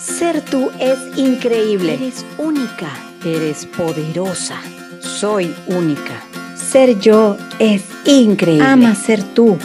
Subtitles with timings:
[0.00, 1.94] Ser tú es increíble.
[1.94, 2.88] Eres única.
[3.22, 4.56] Eres poderosa.
[5.00, 6.22] Soy única.
[6.56, 8.64] Ser yo es increíble.
[8.64, 9.58] Ama ser tú.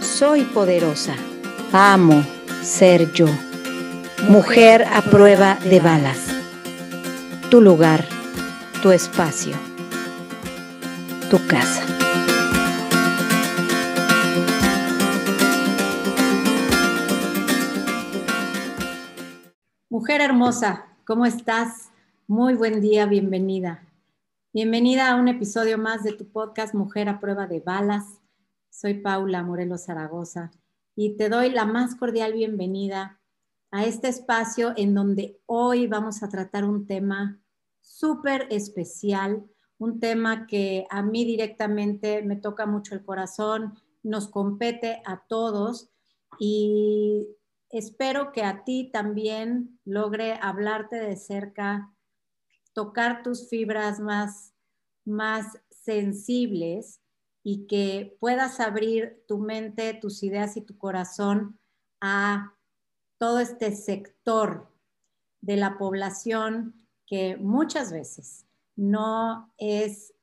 [0.00, 1.14] Soy poderosa.
[1.72, 2.22] Amo
[2.62, 3.28] ser yo.
[4.28, 6.18] Mujer a prueba de balas.
[7.50, 8.04] Tu lugar,
[8.82, 9.54] tu espacio,
[11.30, 11.87] tu casa.
[20.08, 21.90] Mujer hermosa, ¿cómo estás?
[22.26, 23.86] Muy buen día, bienvenida.
[24.54, 28.18] Bienvenida a un episodio más de tu podcast Mujer a prueba de balas.
[28.70, 30.50] Soy Paula Morelos Zaragoza
[30.96, 33.20] y te doy la más cordial bienvenida
[33.70, 37.38] a este espacio en donde hoy vamos a tratar un tema
[37.82, 39.44] súper especial,
[39.76, 45.90] un tema que a mí directamente me toca mucho el corazón, nos compete a todos
[46.38, 47.28] y
[47.70, 51.92] espero que a ti también logre hablarte de cerca,
[52.72, 54.54] tocar tus fibras más,
[55.04, 57.00] más sensibles
[57.42, 61.58] y que puedas abrir tu mente, tus ideas y tu corazón
[62.00, 62.54] a
[63.18, 64.70] todo este sector
[65.40, 66.74] de la población
[67.06, 70.14] que muchas veces no es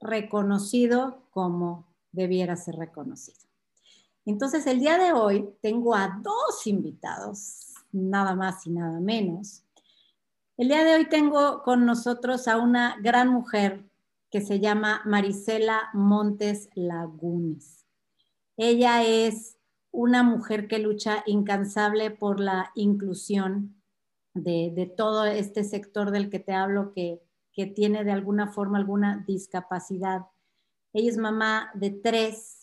[0.00, 3.39] reconocido como debiera ser reconocido.
[4.24, 9.64] Entonces, el día de hoy tengo a dos invitados, nada más y nada menos.
[10.56, 13.88] El día de hoy tengo con nosotros a una gran mujer
[14.30, 17.86] que se llama Marisela Montes Lagunes.
[18.56, 19.56] Ella es
[19.90, 23.82] una mujer que lucha incansable por la inclusión
[24.34, 27.20] de, todo este sector del que te hablo que,
[27.52, 30.26] que tiene de alguna forma alguna discapacidad.
[30.92, 32.59] Ella es mamá de tres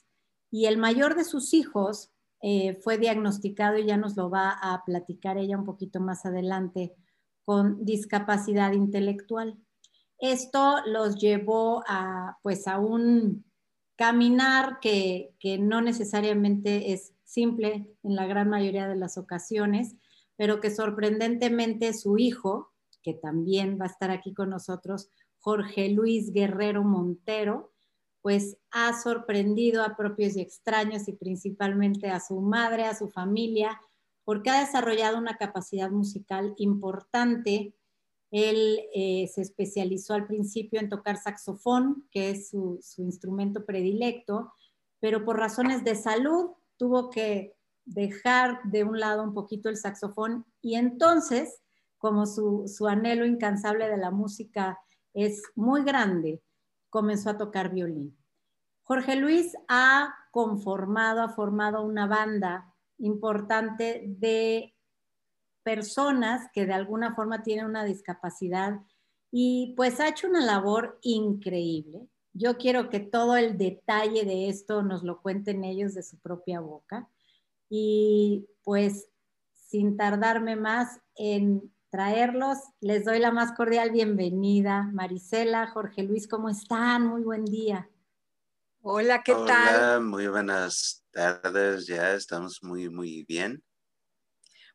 [0.51, 4.83] y el mayor de sus hijos eh, fue diagnosticado y ya nos lo va a
[4.85, 6.95] platicar ella un poquito más adelante
[7.43, 9.57] con discapacidad intelectual.
[10.19, 13.45] Esto los llevó a, pues, a un
[13.95, 19.95] caminar que, que no necesariamente es simple en la gran mayoría de las ocasiones,
[20.35, 22.71] pero que sorprendentemente su hijo,
[23.01, 27.73] que también va a estar aquí con nosotros, Jorge Luis Guerrero Montero,
[28.21, 33.79] pues ha sorprendido a propios y extraños y principalmente a su madre, a su familia,
[34.25, 37.73] porque ha desarrollado una capacidad musical importante.
[38.31, 44.51] Él eh, se especializó al principio en tocar saxofón, que es su, instrumento predilecto,
[44.99, 50.45] pero por razones de salud tuvo que dejar de un lado un poquito el saxofón
[50.61, 51.61] y entonces,
[51.97, 54.77] como su anhelo incansable de la música
[55.13, 56.41] es muy grande,
[56.89, 58.17] comenzó a tocar violín.
[58.83, 64.73] Jorge Luis ha conformado, ha formado una banda importante de
[65.63, 68.79] personas que de alguna forma tienen una discapacidad
[69.31, 72.07] y pues ha hecho una labor increíble.
[72.31, 76.61] Yo quiero que todo el detalle de esto nos lo cuenten ellos de su propia
[76.61, 77.09] boca
[77.69, 79.09] y pues
[79.53, 84.89] sin tardarme más en traerlos, les doy la más cordial bienvenida.
[84.93, 87.07] Marisela, Jorge Luis, ¿cómo están?
[87.07, 87.89] Muy buen día.
[88.81, 89.75] Hola, ¿qué tal?
[89.75, 93.63] Hola, muy buenas tardes, ya estamos muy, muy bien.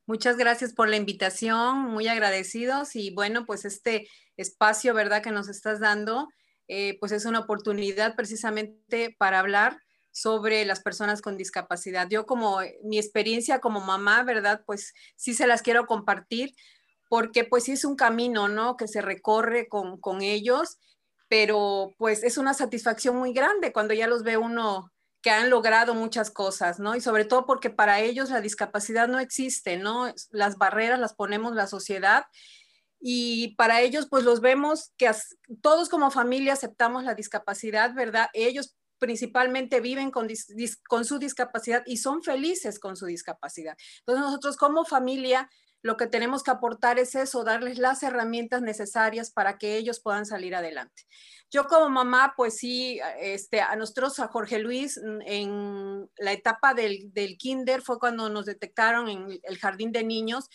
[0.07, 5.49] Muchas gracias por la invitación, muy agradecidos y bueno, pues este espacio, ¿verdad?, que nos
[5.49, 6.29] estás dando,
[6.67, 9.79] eh, pues es una oportunidad precisamente para hablar
[10.11, 12.09] sobre las personas con discapacidad.
[12.11, 14.63] Yo como mi experiencia como mamá, ¿verdad?
[14.67, 16.55] Pues sí se las quiero compartir
[17.13, 18.79] porque pues sí es un camino, ¿no?
[18.79, 20.79] Que se recorre con, con ellos
[21.33, 25.95] pero pues es una satisfacción muy grande cuando ya los ve uno que han logrado
[25.95, 26.95] muchas cosas, ¿no?
[26.95, 30.13] Y sobre todo porque para ellos la discapacidad no existe, ¿no?
[30.31, 32.27] Las barreras las ponemos la sociedad
[33.01, 35.11] y para ellos pues los vemos que
[35.63, 38.29] todos como familia aceptamos la discapacidad, ¿verdad?
[38.35, 40.29] Ellos principalmente viven con,
[40.87, 43.75] con su discapacidad y son felices con su discapacidad.
[44.01, 45.49] Entonces nosotros como familia
[45.83, 50.25] lo que tenemos que aportar es eso, darles las herramientas necesarias para que ellos puedan
[50.25, 51.03] salir adelante.
[51.51, 57.13] Yo como mamá, pues sí, este, a nosotros, a Jorge Luis, en la etapa del,
[57.37, 60.49] kinder fue cuando nos detectaron en el jardín de niños.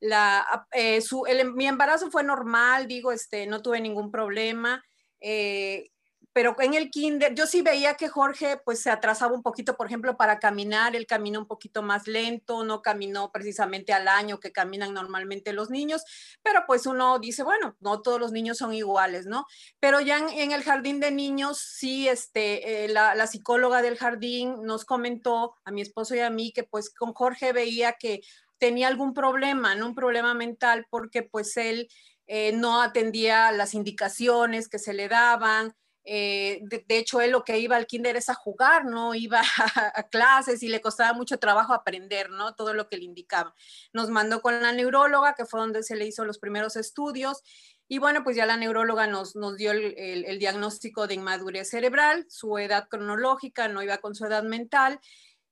[0.00, 1.24] La, eh, su,
[1.54, 4.84] mi embarazo fue normal, digo, este, no tuve ningún problema.
[5.20, 5.91] Eh,
[6.32, 9.86] pero en el kinder yo sí veía que Jorge pues se atrasaba un poquito, por
[9.86, 14.52] ejemplo, para caminar, él caminó un poquito más lento, no caminó precisamente al año que
[14.52, 16.04] caminan normalmente los niños,
[16.42, 19.46] pero pues uno dice, bueno, no todos los niños son iguales, ¿no?
[19.80, 24.84] Pero ya en, el jardín de niños, sí, este, eh, la, psicóloga del jardín nos
[24.84, 28.20] comentó a mi esposo y a mí que pues con Jorge veía que
[28.58, 29.86] tenía algún problema, ¿no?
[29.86, 31.88] Un problema mental porque pues él
[32.26, 35.74] eh, no atendía las indicaciones que se le daban.
[36.04, 39.14] Eh, de, hecho, él lo que iba al kinder es a jugar, ¿no?
[39.14, 39.42] Iba
[39.94, 42.54] a, clases y le costaba mucho trabajo aprender, ¿no?
[42.54, 43.54] Todo lo que le indicaba.
[43.92, 47.42] Nos mandó con la neuróloga, que fue donde se le hizo los primeros estudios.
[47.88, 52.26] Y bueno, pues ya la neuróloga nos, nos dio el, el diagnóstico de inmadurez cerebral,
[52.28, 54.98] su edad cronológica, no iba con su edad mental.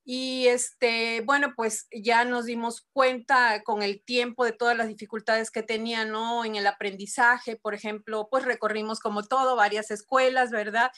[0.05, 5.51] Y este, bueno, pues ya nos dimos cuenta con el tiempo de todas las dificultades
[5.51, 6.45] que tenía, ¿no?
[6.45, 10.91] En el aprendizaje, por ejemplo, pues recorrimos como todo varias escuelas, ¿verdad?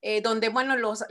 [0.00, 1.04] Eh, donde, bueno, los,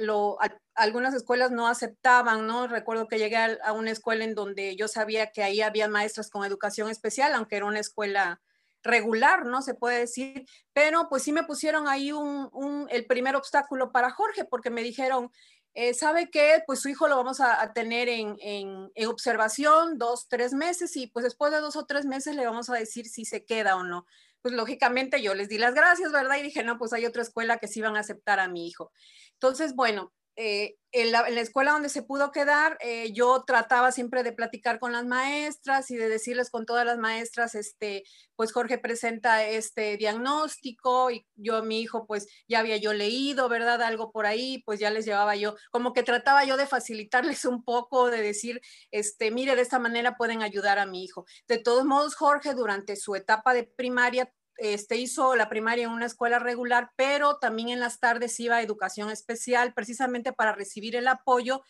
[0.74, 2.68] algunas escuelas no aceptaban, ¿no?
[2.68, 6.46] Recuerdo que llegué a, una escuela en donde yo sabía que ahí había maestras con
[6.46, 8.42] educación especial, aunque era una escuela
[8.84, 9.62] regular, ¿no?
[9.62, 14.46] Se puede decir, pero pues sí me pusieron ahí un, el primer obstáculo para Jorge,
[14.46, 15.32] porque me dijeron,
[15.80, 20.54] eh, ¿sabe que Pues su hijo lo vamos a, tener en, en, observación dos, tres
[20.54, 23.46] meses y pues después de dos o tres meses le vamos a decir si se
[23.46, 24.08] queda o no.
[24.42, 26.38] Pues lógicamente yo les di las gracias, ¿verdad?
[26.38, 28.92] Y dije, no, pues hay otra escuela que sí van a aceptar a mi hijo.
[29.34, 34.32] Entonces, bueno, eh, en, la, escuela donde se pudo quedar, eh, yo trataba siempre de
[34.32, 38.04] platicar con las maestras y de decirles con todas las maestras, este,
[38.36, 43.82] pues Jorge presenta este diagnóstico y yo, mi hijo, pues ya había yo leído, ¿verdad?
[43.82, 47.64] Algo por ahí, pues ya les llevaba yo, como que trataba yo de facilitarles un
[47.64, 48.62] poco, de decir,
[48.92, 51.26] este, mire, de esta manera pueden ayudar a mi hijo.
[51.48, 56.06] De todos modos, Jorge, durante su etapa de primaria, este, hizo la primaria en una
[56.06, 61.08] escuela regular, pero también en las tardes iba a educación especial, precisamente para recibir el
[61.08, 61.62] apoyo,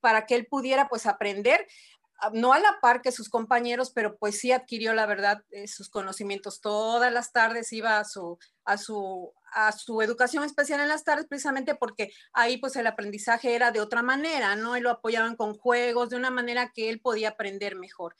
[0.00, 1.66] para que él pudiera pues aprender,
[2.20, 5.68] ah, no a la par que sus compañeros, pero pues sí adquirió la verdad eh,
[5.68, 6.60] sus conocimientos.
[6.60, 11.26] Todas las tardes iba a su, a su, a su educación especial en las tardes,
[11.26, 14.76] precisamente porque ahí pues el aprendizaje era de otra manera, ¿no?
[14.76, 18.16] Y lo apoyaban con juegos, de una manera que él podía aprender mejor.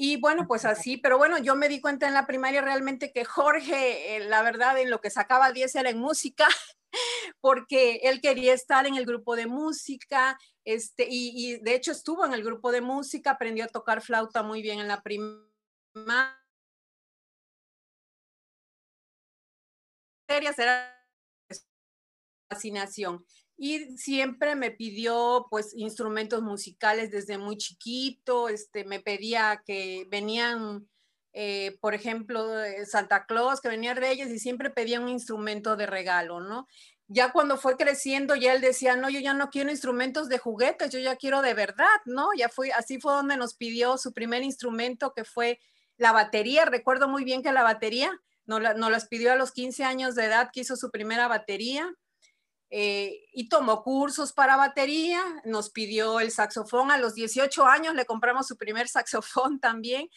[0.00, 3.24] Y bueno, pues así, pero bueno, yo me di cuenta en la primaria realmente que
[3.24, 6.46] Jorge, eh, la verdad, en lo que sacaba 10 era en música,
[7.40, 12.32] porque él quería estar en el grupo de música, este, y, de hecho estuvo en
[12.32, 15.48] el grupo de música, aprendió a tocar flauta muy bien en la primaria.
[20.28, 20.94] Era
[22.48, 23.26] fascinación
[23.60, 30.88] y siempre me pidió pues instrumentos musicales desde muy chiquito, este, me pedía que venían,
[31.32, 32.48] eh, por ejemplo,
[32.86, 36.68] Santa Claus, que venía Reyes y siempre pedía un instrumento de regalo, ¿no?
[37.08, 40.90] Ya cuando fue creciendo, ya él decía, no, yo ya no quiero instrumentos de juguetes,
[40.90, 42.28] yo ya quiero de verdad, ¿no?
[42.36, 45.58] Ya fue, así fue donde nos pidió su primer instrumento, que fue
[45.96, 46.64] la batería.
[46.64, 48.12] Recuerdo muy bien que la batería
[48.46, 51.92] nos, nos las pidió a los 15 años de edad, que hizo su primera batería
[52.70, 58.04] eh, y tomó cursos para batería, nos pidió el saxofón a los 18 años, le
[58.04, 60.08] compramos su primer saxofón también.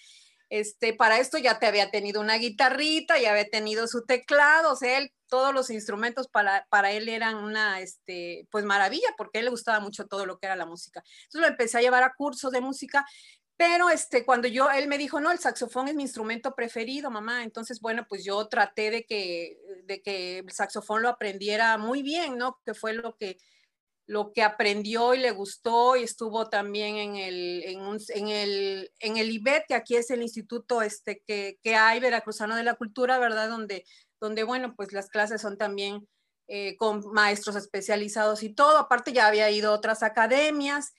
[0.49, 4.75] Este, para esto ya te había tenido una guitarrita, ya había tenido su teclado, o
[4.75, 9.51] sea, todos los instrumentos para, para él eran una, este, pues maravilla, porque él le
[9.51, 11.01] gustaba mucho todo lo que era la música.
[11.23, 13.05] Entonces lo empecé a llevar a cursos de música
[13.61, 17.43] pero este, cuando yo, él me dijo, no, el saxofón es mi instrumento preferido, mamá.
[17.43, 22.39] Entonces, bueno, pues yo traté de que, de que el saxofón lo aprendiera muy bien,
[22.39, 22.59] ¿no?
[22.65, 23.37] Que fue lo que,
[24.07, 27.81] lo que aprendió y le gustó y estuvo también en el, en,
[28.15, 32.55] en el, en el IBET, que aquí es el instituto este, que, que hay, Veracruzano
[32.55, 33.47] de la Cultura, ¿verdad?
[33.47, 33.85] Donde,
[34.19, 36.07] donde bueno, pues las clases son también
[36.47, 38.79] eh, con maestros especializados y todo.
[38.79, 40.95] Aparte ya había ido a otras academias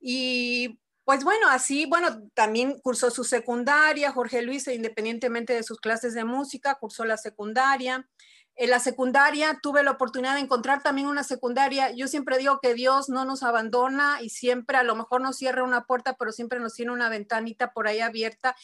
[0.00, 6.14] y pues bueno, así, bueno, también cursó su secundaria, Jorge Luis, independientemente de sus clases
[6.14, 8.08] de música, cursó la secundaria.
[8.54, 11.90] En la secundaria tuve la oportunidad de encontrar también una secundaria.
[11.90, 15.64] Yo siempre digo que Dios no nos abandona y siempre a lo mejor nos cierra
[15.64, 18.54] una puerta, pero siempre nos tiene una ventanita por ahí abierta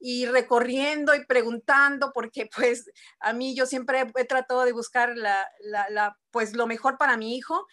[0.00, 2.90] y recorriendo y preguntando, porque pues
[3.20, 7.36] a mí yo siempre he, tratado de buscar la, la, pues lo mejor para mi
[7.36, 7.64] hijo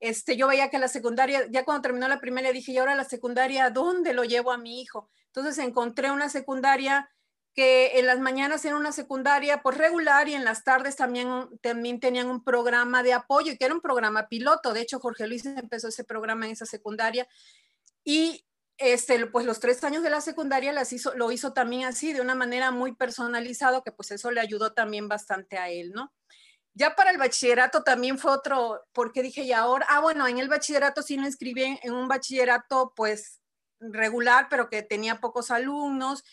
[0.00, 3.04] este, yo veía que la secundaria, ya cuando terminó la primaria, dije, y ahora la
[3.04, 5.10] secundaria, ¿dónde lo llevo a mi hijo?
[5.26, 7.10] Entonces encontré una secundaria
[7.54, 12.00] que en las mañanas era una secundaria pues regular y en las tardes también, también
[12.00, 14.72] tenían un programa de apoyo, que era un programa piloto.
[14.72, 17.28] De hecho, Jorge Luis empezó ese programa en esa secundaria
[18.04, 18.46] y
[18.78, 22.22] este, pues los tres años de la secundaria las hizo, lo hizo también así, de
[22.22, 26.14] una manera muy personalizado, que pues eso le ayudó también bastante a él, ¿no?
[26.80, 30.48] Ya para el bachillerato también fue otro, porque dije, y ahora, ah, bueno, en el
[30.48, 33.42] bachillerato sí lo inscribí en un bachillerato pues
[33.80, 36.24] regular, pero que tenía pocos alumnos.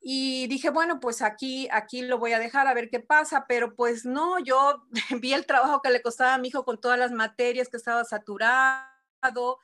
[0.00, 3.74] Y dije, bueno, pues aquí, aquí lo voy a dejar a ver qué pasa, pero
[3.74, 4.86] pues no, yo
[5.20, 8.04] vi el trabajo que le costaba a mi hijo con todas las materias, que estaba
[8.04, 9.58] saturado.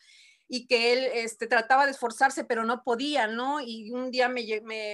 [0.49, 3.61] Y que él este, trataba de esforzarse, pero no podía, ¿no?
[3.61, 4.43] Y un día me,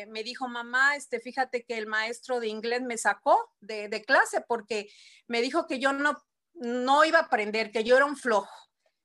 [0.09, 4.41] me, dijo, mamá, este, fíjate que el maestro de inglés me sacó de, de, clase
[4.49, 4.89] porque
[5.29, 6.19] me dijo que yo no,
[6.55, 8.53] no iba a aprender, que yo era un flojo.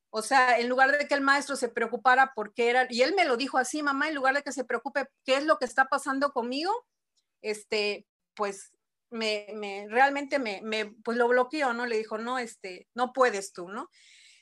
[0.10, 3.26] O sea, en lugar de que el maestro se preocupara porque era, y él me
[3.26, 5.86] lo dijo así, mamá, en lugar de que se preocupe qué es lo que está
[5.86, 6.74] pasando conmigo,
[7.44, 8.72] este, pues
[9.12, 11.86] me, me realmente me, me, pues lo bloqueó, ¿no?
[11.86, 13.88] Le dijo, no, este, no puedes tú, ¿no?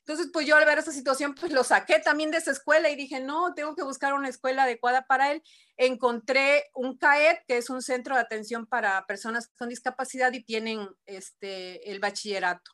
[0.08, 2.96] Entonces, pues yo al ver esa situación, pues lo saqué también de esa escuela y
[2.96, 5.44] dije, no, tengo que buscar una escuela adecuada para él.
[5.76, 10.88] Encontré un CAED, que es un centro de atención para personas con discapacidad y tienen
[11.06, 12.72] este, el bachillerato.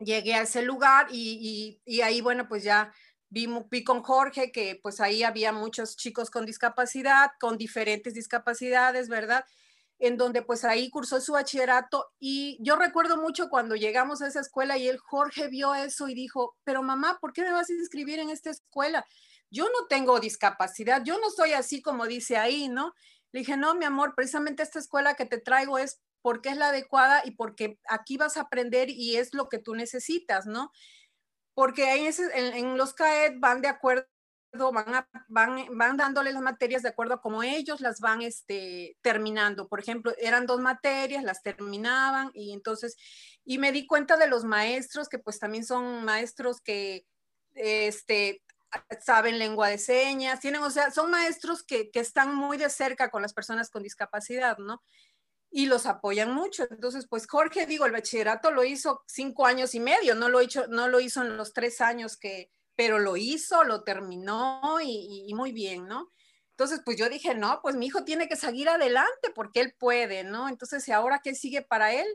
[0.00, 2.92] Llegué a ese lugar y, y, ahí, bueno, pues ya
[3.30, 9.08] vi, vi, con Jorge que pues ahí había muchos chicos con discapacidad, con diferentes discapacidades,
[9.08, 9.46] ¿verdad?
[9.98, 14.40] En donde pues ahí cursó su bachillerato y yo recuerdo mucho cuando llegamos a esa
[14.40, 17.72] escuela y el Jorge vio eso y dijo, pero mamá, ¿por qué me vas a
[17.72, 19.04] inscribir en esta escuela?
[19.50, 22.94] Yo no tengo discapacidad, yo no soy así como dice ahí, ¿no?
[23.32, 26.68] Le dije, no, mi amor, precisamente esta escuela que te traigo es porque es la
[26.68, 30.70] adecuada y porque aquí vas a aprender y es lo que tú necesitas, ¿no?
[31.54, 34.06] Porque en, en los CAED van de acuerdo
[34.52, 39.68] van, van, van dándole las materias de acuerdo a cómo ellos las van este, terminando.
[39.68, 42.96] Por ejemplo, eran dos materias, las terminaban y entonces,
[43.44, 47.06] y me di cuenta de los maestros que pues también son maestros que
[47.54, 48.42] este,
[49.00, 53.10] saben lengua de señas, tienen, o sea, son maestros que, que están muy de cerca
[53.10, 54.82] con las personas con discapacidad, ¿no?
[55.50, 56.66] y los apoyan mucho.
[56.70, 60.66] Entonces, pues Jorge, digo, el bachillerato lo hizo cinco años y medio, no lo, hizo,
[60.68, 65.50] no lo hizo en los tres años que, pero lo hizo, lo terminó y, muy
[65.50, 66.12] bien, ¿no?
[66.50, 70.22] Entonces, pues yo dije, no, pues mi hijo tiene que seguir adelante porque él puede,
[70.22, 70.48] ¿no?
[70.48, 72.06] Entonces, ¿y ahora qué sigue para él?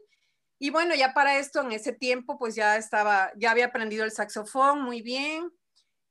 [0.59, 4.13] Y bueno, ya para esto, en ese tiempo, pues ya estaba, ya había aprendido el
[4.13, 5.51] saxofón muy bien.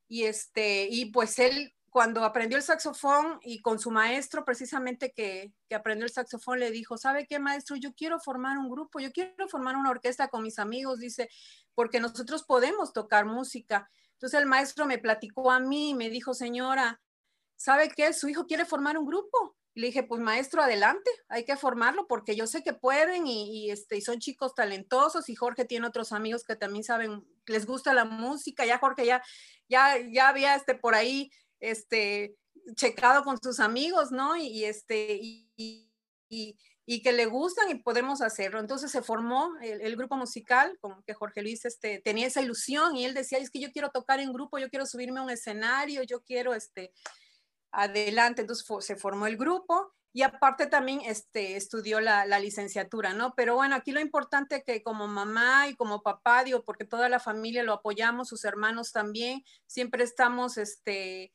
[0.06, 5.54] Y este, y pues él, cuando aprendió el saxofón y con su maestro, precisamente que,
[5.66, 7.76] que aprendió el saxofón, le dijo, ¿sabe qué, maestro?
[7.76, 11.30] Yo quiero formar un grupo, yo quiero formar una orquesta con mis amigos, dice,
[11.74, 13.88] porque nosotros podemos tocar música.
[14.22, 17.00] Entonces el maestro me platicó a mí y me dijo, señora,
[17.56, 18.12] ¿sabe qué?
[18.12, 19.56] Su hijo quiere formar un grupo.
[19.74, 23.72] Y le dije, pues maestro, adelante, hay que formarlo porque yo sé que pueden y,
[23.72, 27.94] este, y son chicos talentosos y Jorge tiene otros amigos que también saben, les gusta
[27.94, 29.24] la música, ya Jorge ya,
[29.68, 32.36] ya, ya había este, por ahí este,
[32.76, 34.36] checado con sus amigos, ¿no?
[34.36, 35.88] Y, este, y,
[36.84, 38.58] y que le gustan y podemos hacerlo.
[38.58, 43.04] Entonces se formó el, grupo musical, con que Jorge Luis este, tenía esa ilusión y
[43.04, 46.02] él decía, es que yo quiero tocar en grupo, yo quiero subirme a un escenario,
[46.02, 46.92] yo quiero este,
[47.70, 48.42] adelante.
[48.42, 53.32] Entonces se formó el grupo y aparte también este, estudió la, la, licenciatura, ¿no?
[53.34, 57.20] Pero bueno, aquí lo importante que como mamá y como papá, digo, porque toda la
[57.20, 61.32] familia lo apoyamos, sus hermanos también, siempre estamos, este,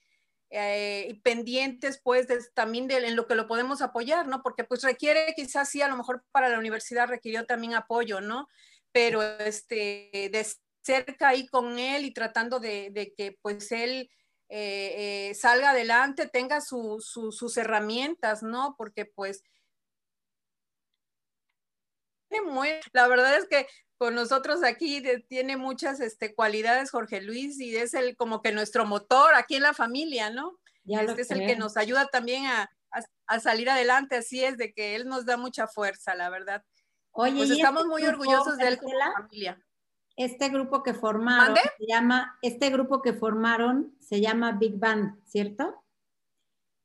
[0.50, 4.42] eh, pendientes pues también de, en lo que lo podemos apoyar, ¿no?
[4.42, 8.48] Porque pues requiere quizás sí, a lo mejor para la universidad requirió también apoyo, ¿no?
[8.92, 10.48] Pero este, de
[10.84, 14.10] cerca ahí con él y tratando de, que pues él
[14.50, 18.76] eh, eh, salga adelante, tenga sus herramientas, ¿no?
[18.78, 19.44] Porque pues
[22.94, 27.94] la verdad es que con nosotros aquí tiene muchas este, cualidades Jorge Luis y es
[27.94, 30.58] el como que nuestro motor aquí en la familia, ¿no?
[30.86, 32.70] este es el que nos ayuda también a,
[33.42, 36.64] salir adelante, así es, de que él nos da mucha fuerza, la verdad.
[37.12, 39.62] Oye, pues estamos este muy orgullosos de él como familia.
[40.16, 45.84] Este grupo que formaron se llama, este grupo que formaron se llama Big Band, ¿cierto?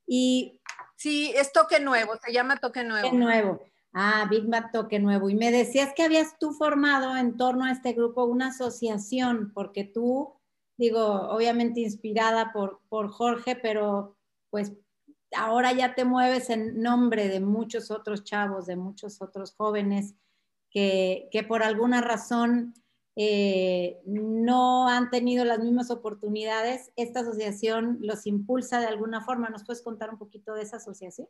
[0.05, 0.61] Y
[0.97, 3.07] sí, es toque nuevo, se llama toque nuevo.
[3.07, 3.72] Toque nuevo.
[3.93, 5.29] Ah, Big Bad Toque Nuevo.
[5.29, 9.83] Y me decías que habías tú formado en torno a este grupo una asociación, porque
[9.83, 10.33] tú,
[10.77, 14.17] digo, obviamente inspirada por, por Jorge, pero
[14.49, 14.73] pues
[15.35, 20.15] ahora ya te mueves en nombre de muchos otros chavos, de muchos otros jóvenes
[20.71, 22.73] que, que por alguna razón
[23.15, 26.91] eh, no han tenido las mismas oportunidades.
[26.95, 29.49] Esta asociación los impulsa de alguna forma.
[29.49, 31.27] ¿Nos puedes contar un poquito de esa asociación?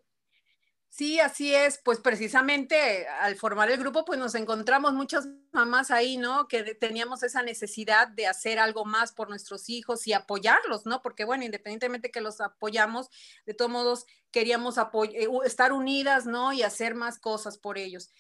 [0.96, 1.80] Sí, así es.
[1.84, 6.48] Pues precisamente al formar el grupo, pues nos encontramos muchas mamás ahí, ¿no?
[6.48, 11.02] Que teníamos esa necesidad de hacer algo más por nuestros hijos y apoyarlos, ¿no?
[11.02, 13.10] Porque bueno, independientemente que los apoyamos,
[13.48, 16.54] de todos modos queríamos eh, estar unidas, ¿no?
[16.54, 18.12] Y hacer más cosas por ellos.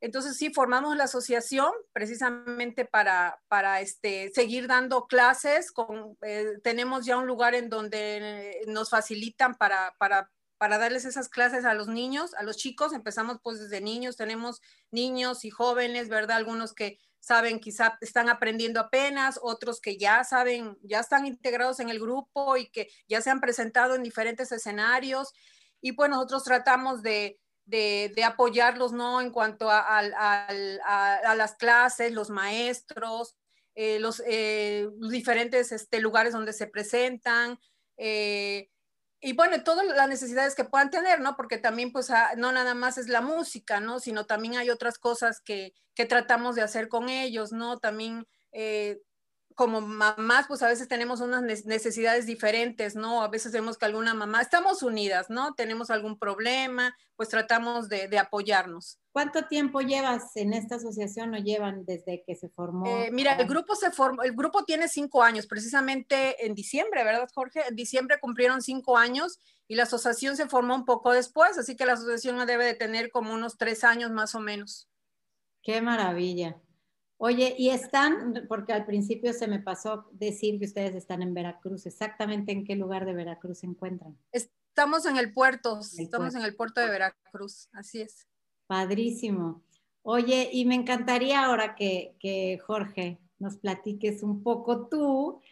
[0.00, 5.72] Entonces sí, formamos la asociación precisamente para, para este, seguir dando clases.
[6.22, 11.64] Eh, tenemos ya un lugar en donde nos facilitan para, para para darles esas clases
[11.64, 12.92] a los niños, a los chicos.
[12.92, 16.36] Empezamos pues desde niños, tenemos niños y jóvenes, ¿verdad?
[16.36, 21.88] Algunos que saben, quizá están aprendiendo apenas, otros que ya saben, ya están integrados en
[21.88, 25.32] el grupo y que ya se han presentado en diferentes escenarios.
[25.80, 29.22] Y pues nosotros tratamos de, de, apoyarlos, ¿no?
[29.22, 33.34] En cuanto a, las clases, los maestros,
[33.74, 37.58] eh, los, eh, diferentes este, lugares donde se presentan.
[37.96, 38.68] Eh,
[39.20, 41.36] y bueno, todas las necesidades que puedan tener, ¿no?
[41.36, 44.00] Porque también, pues, ah, no nada más es la música, ¿no?
[44.00, 47.78] Sino también hay otras cosas que, que tratamos de hacer con ellos, ¿no?
[47.78, 48.26] También
[49.60, 53.22] como mamás, pues a veces tenemos unas necesidades diferentes, ¿no?
[53.22, 55.52] A veces vemos que alguna mamá, estamos unidas, ¿no?
[55.52, 58.98] Tenemos algún problema, pues tratamos de, apoyarnos.
[59.12, 62.86] ¿Cuánto tiempo llevas en esta asociación o llevan desde que se formó?
[62.86, 67.28] Eh, mira, el grupo se formó, el grupo tiene cinco años, precisamente en diciembre, ¿verdad,
[67.34, 67.60] Jorge?
[67.68, 71.84] En diciembre cumplieron cinco años y la asociación se formó un poco después, así que
[71.84, 74.88] la asociación debe de tener como unos tres años más o menos.
[75.62, 76.56] Qué maravilla.
[77.22, 81.84] Oye, y están, porque al principio se me pasó decir que ustedes están en Veracruz.
[81.84, 84.16] ¿Exactamente en qué lugar de Veracruz se encuentran?
[84.32, 88.26] Estamos en el puerto, estamos en el puerto de Veracruz, así es.
[88.66, 89.62] Padrísimo.
[90.00, 95.42] Oye, y me encantaría ahora que, Jorge nos platiques un poco tú,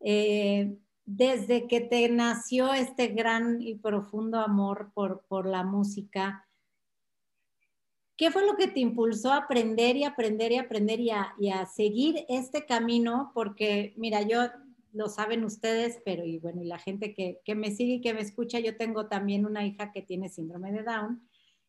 [0.00, 6.47] eh, desde que te nació este gran y profundo amor por, por la música,
[8.18, 12.26] ¿Qué fue lo que te impulsó a aprender y aprender y aprender y a, seguir
[12.28, 13.30] este camino?
[13.32, 14.40] Porque, mira, yo
[14.92, 18.14] lo saben ustedes, pero y bueno, y la gente que, que, me sigue y que
[18.14, 21.28] me escucha, yo tengo también una hija que tiene síndrome de Down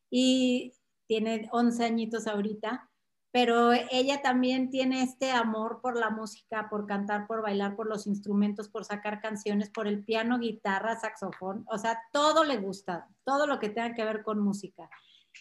[0.09, 0.73] y
[1.05, 2.89] tiene 11 añitos ahorita,
[3.29, 8.07] pero ella también tiene este amor por la música, por cantar, por bailar, por los
[8.07, 13.45] instrumentos, por sacar canciones, por el piano, guitarra, saxofón, o sea, todo le gusta, todo
[13.45, 14.89] lo que tenga que ver con música.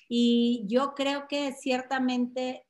[0.09, 2.67] Y yo creo que ciertamente,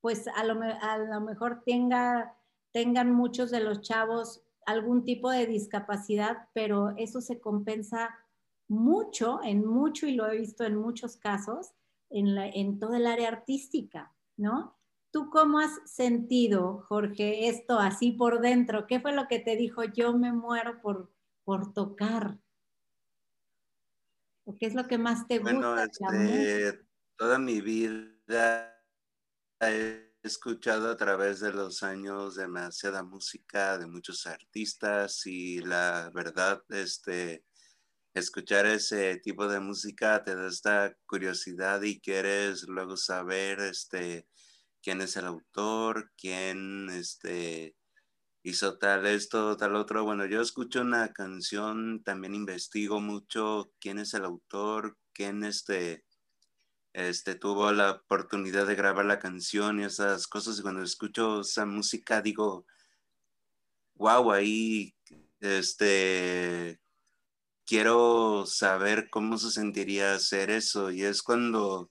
[0.00, 2.36] pues a lo, mejor tenga,
[2.72, 8.14] tengan muchos de los chavos algún tipo de discapacidad, pero eso se compensa
[8.68, 11.72] mucho, en mucho, y lo he visto en muchos casos,
[12.10, 14.78] en, en todo el área artística, ¿no?
[15.10, 18.86] ¿Tú cómo has sentido, Jorge, esto así por dentro?
[18.86, 21.10] ¿Qué fue lo que te dijo, yo me muero por,
[21.44, 22.38] por tocar?
[24.56, 25.84] Qué es lo que más te gusta?
[25.84, 28.74] Este, toda mi vida
[29.60, 36.62] he escuchado a través de los años demasiada música de muchos artistas y la verdad,
[36.68, 37.44] este,
[38.14, 44.28] escuchar ese tipo de música te da esta curiosidad y quieres luego saber, este,
[44.82, 47.76] quién es el autor, quién, este,
[48.48, 50.04] hizo tal esto, tal otro.
[50.04, 56.04] Bueno, yo escucho una canción, también investigo mucho quién es el autor, quién este,
[56.92, 60.58] este, tuvo la oportunidad de grabar la canción y esas cosas.
[60.58, 62.66] Y cuando escucho esa música digo,
[63.94, 64.94] wow, ahí
[65.40, 66.80] este,
[67.66, 70.90] quiero saber cómo se sentiría hacer eso.
[70.90, 71.90] Y es cuando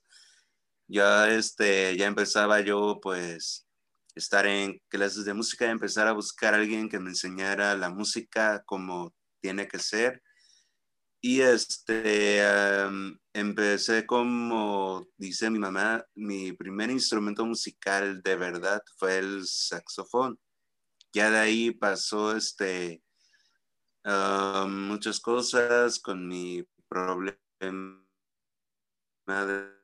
[0.88, 3.67] ya, este, ya empezaba yo pues
[4.18, 7.90] estar en clases de música y empezar a buscar a alguien que me enseñara la
[7.90, 10.22] música como tiene que ser.
[11.22, 12.42] Y este,
[13.34, 20.40] empecé como dice mi mamá, mi primer instrumento musical de verdad fue el saxofón.
[21.14, 23.02] Ya de ahí pasó este,
[24.68, 28.06] muchas cosas con mi problema
[29.26, 29.78] de,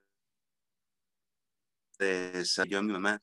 [2.00, 3.22] de mi mamá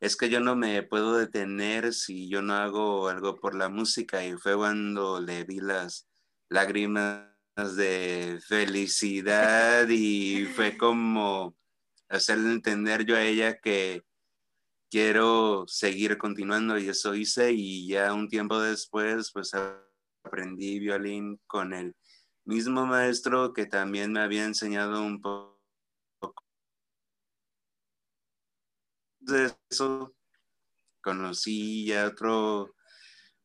[0.00, 4.24] es que yo no me puedo detener si yo no hago algo por la música
[4.24, 6.08] y fue cuando le vi las
[6.48, 7.26] lágrimas
[7.76, 11.54] de felicidad y fue como
[12.08, 14.02] hacerle entender yo a ella que
[14.90, 19.52] quiero seguir continuando y eso hice y ya un tiempo después pues
[20.24, 21.94] aprendí violín con el
[22.44, 25.49] mismo maestro que también me había enseñado un poco
[29.20, 30.14] de eso
[31.00, 32.74] conocí a otro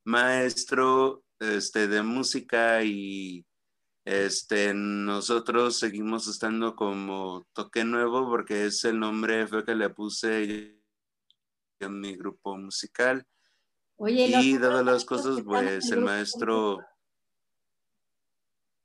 [0.04, 3.46] maestro este, de música y
[4.04, 10.80] este, nosotros seguimos estando como Toque Nuevo porque es el nombre fue que le puse
[11.80, 13.26] en mi grupo musical.
[13.98, 16.80] Oye, y dadas las cosas, pues el maestro...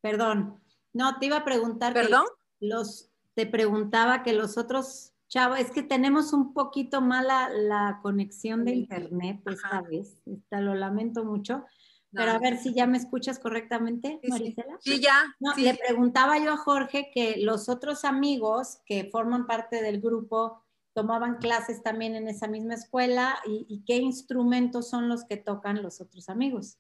[0.01, 1.93] Perdón, no, te iba a preguntar.
[1.93, 2.25] ¿Perdón?
[2.61, 8.65] Los, te preguntaba que los otros Chavo, es que tenemos un poquito mala la conexión
[8.65, 10.21] de internet esta vez.
[10.51, 11.65] lo lamento mucho.
[12.13, 14.77] Pero a ver si ya me escuchas correctamente, Marisela.
[14.81, 15.37] Sí, ya.
[15.57, 20.65] Le preguntaba yo a Jorge que los otros amigos que forman parte del grupo
[20.95, 26.01] tomaban clases también en esa misma escuela y, qué instrumentos son los que tocan los
[26.01, 26.79] otros amigos.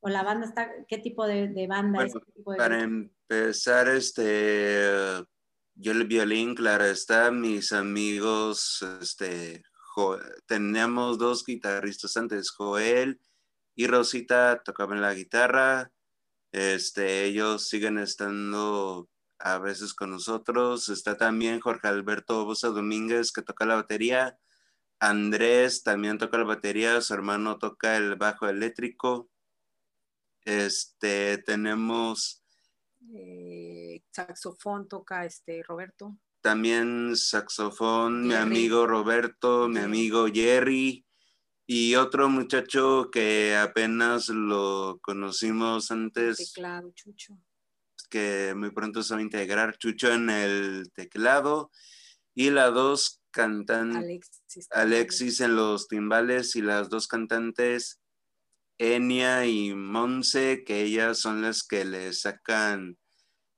[0.00, 2.14] O la banda está, ¿qué tipo de, banda es?
[2.56, 5.22] para empezar, este,
[5.80, 9.62] yo el violín, claro está, mis amigos, este,
[10.46, 13.18] teníamos dos guitarristas antes, Joel
[13.74, 15.90] y Rosita tocaban la guitarra,
[16.52, 20.88] este, ellos siguen estando a veces con nosotros.
[20.90, 24.38] Está también Jorge Alberto Bosa Domínguez que toca la batería.
[24.98, 29.30] Andrés también toca la batería, su hermano toca el bajo eléctrico.
[30.44, 32.42] Este, tenemos...
[33.14, 33.79] Eh,
[34.12, 36.16] saxofón toca este Roberto.
[36.40, 41.04] También saxofón, mi amigo Roberto, mi amigo Jerry
[41.66, 46.52] y otro muchacho que apenas lo conocimos antes.
[46.52, 47.38] Teclado, Chucho
[48.10, 51.70] que muy pronto se va a integrar Chucho en el teclado
[52.34, 58.00] y las dos cantantes, Alexis, en los timbales y las dos cantantes
[58.78, 62.98] Enia y Monse, que ellas son las que le sacan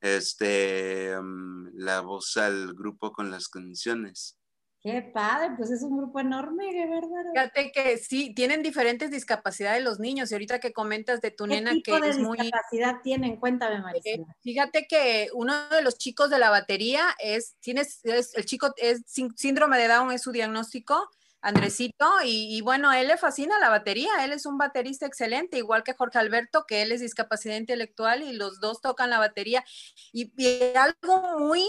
[0.03, 4.38] este, mm, la voz al grupo con las canciones.
[4.83, 7.31] Qué padre, pues es un grupo enorme, de verdad.
[7.33, 10.31] Fíjate que sí, tienen diferentes discapacidades los niños.
[10.31, 12.37] Y ahorita que comentas de tu nena que es muy.
[12.37, 13.37] ¿Qué discapacidad tienen?
[13.37, 14.25] Cuéntame, Marisela.
[14.25, 19.05] Eh, fíjate que uno de los chicos de la batería es, tienes, el chico es
[19.07, 21.09] síndrome de Down, es su diagnóstico,
[21.42, 24.24] Andresito, y, bueno, él le fascina la batería.
[24.24, 28.33] Él es un baterista excelente, igual que Jorge Alberto, que él es discapacidad intelectual y
[28.33, 29.64] los dos tocan la batería.
[30.12, 30.33] y
[30.76, 31.66] algo muy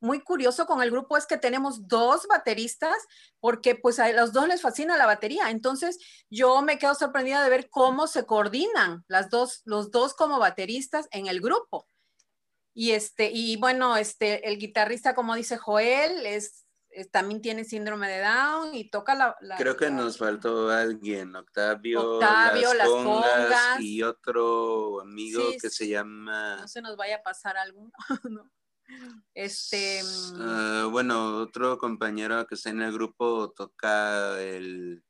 [0.00, 2.96] muy curioso con el grupo es que tenemos dos bateristas
[3.40, 5.50] porque pues a los dos les fascina la batería.
[5.50, 5.98] Entonces
[6.30, 11.08] yo me quedo sorprendida de ver cómo se coordinan las dos, los dos como bateristas
[11.10, 11.88] en el grupo.
[12.74, 16.65] Y este, y bueno, este, el guitarrista, como dice Joel, es,
[17.04, 19.36] también tiene síndrome de Down y toca la.
[19.58, 26.56] Creo que nos faltó alguien, Octavio, Octavio las, congas, y otro amigo que se llama.
[26.56, 27.92] No se nos vaya a pasar alguno,
[28.30, 28.50] ¿no?
[29.34, 30.02] Este.
[30.02, 35.02] Mm, ah, bueno, otro compañero que está en el grupo toca el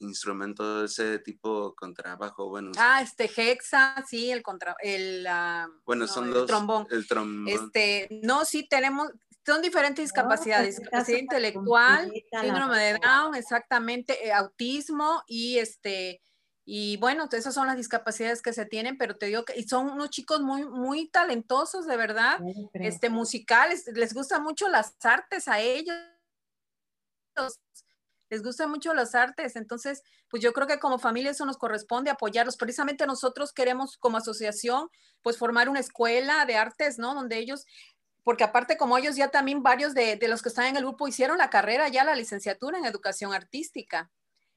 [0.00, 2.72] instrumento de ese tipo contrabajo, bueno.
[2.76, 6.86] Ah, este Hexa, sí, el contra, el, ah, bueno, son dos, trombón.
[6.90, 7.48] El trombón.
[7.48, 9.10] Este, no, sí tenemos,
[9.44, 16.20] son diferentes discapacidades, discapacidad intelectual, síndrome de Down, exactamente, eh, autismo y este,
[16.64, 19.88] y bueno, esas son las discapacidades que se tienen, pero te digo que y son
[19.88, 22.40] unos chicos muy, muy talentosos, de verdad,
[22.74, 25.96] este, musicales, les gustan mucho las artes a ellos,
[28.30, 32.10] les gustan mucho las artes, entonces, pues yo creo que como familia eso nos corresponde
[32.10, 32.58] apoyarlos.
[32.58, 34.90] Precisamente nosotros queremos como asociación,
[35.22, 37.14] pues formar una escuela de artes, ¿no?
[37.14, 37.64] Donde ellos
[38.28, 41.08] porque aparte como ellos ya también varios de, de, los que están en el grupo
[41.08, 44.10] hicieron la carrera, ya la licenciatura en educación artística.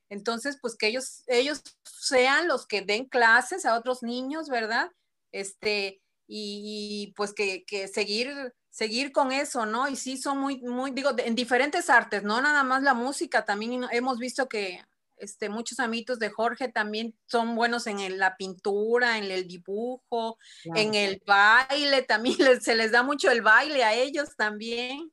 [0.10, 4.92] Entonces, pues que ellos, ellos sean los que den clases a otros niños, ¿verdad?
[5.32, 9.88] Este, y, pues que, seguir, seguir con eso, ¿no?
[9.88, 13.86] Y sí son muy, muy, digo, en diferentes artes, no nada más la música, también
[13.94, 14.84] hemos visto que
[15.22, 20.38] este, muchos amigos de Jorge también son buenos en la pintura, en el dibujo,
[20.76, 25.12] en el baile, también se les da mucho el baile a ellos también.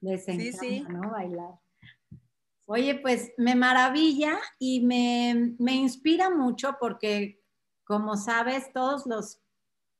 [0.00, 0.84] Les encanta, sí, sí.
[0.88, 1.10] ¿no?
[1.10, 1.54] Bailar.
[2.68, 7.40] Oye, pues me maravilla y me, inspira mucho porque,
[7.84, 9.40] como sabes, todos los,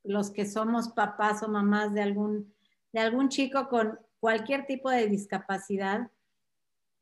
[0.03, 2.53] los que somos papás o mamás de algún,
[2.91, 6.11] de algún chico con cualquier tipo de discapacidad,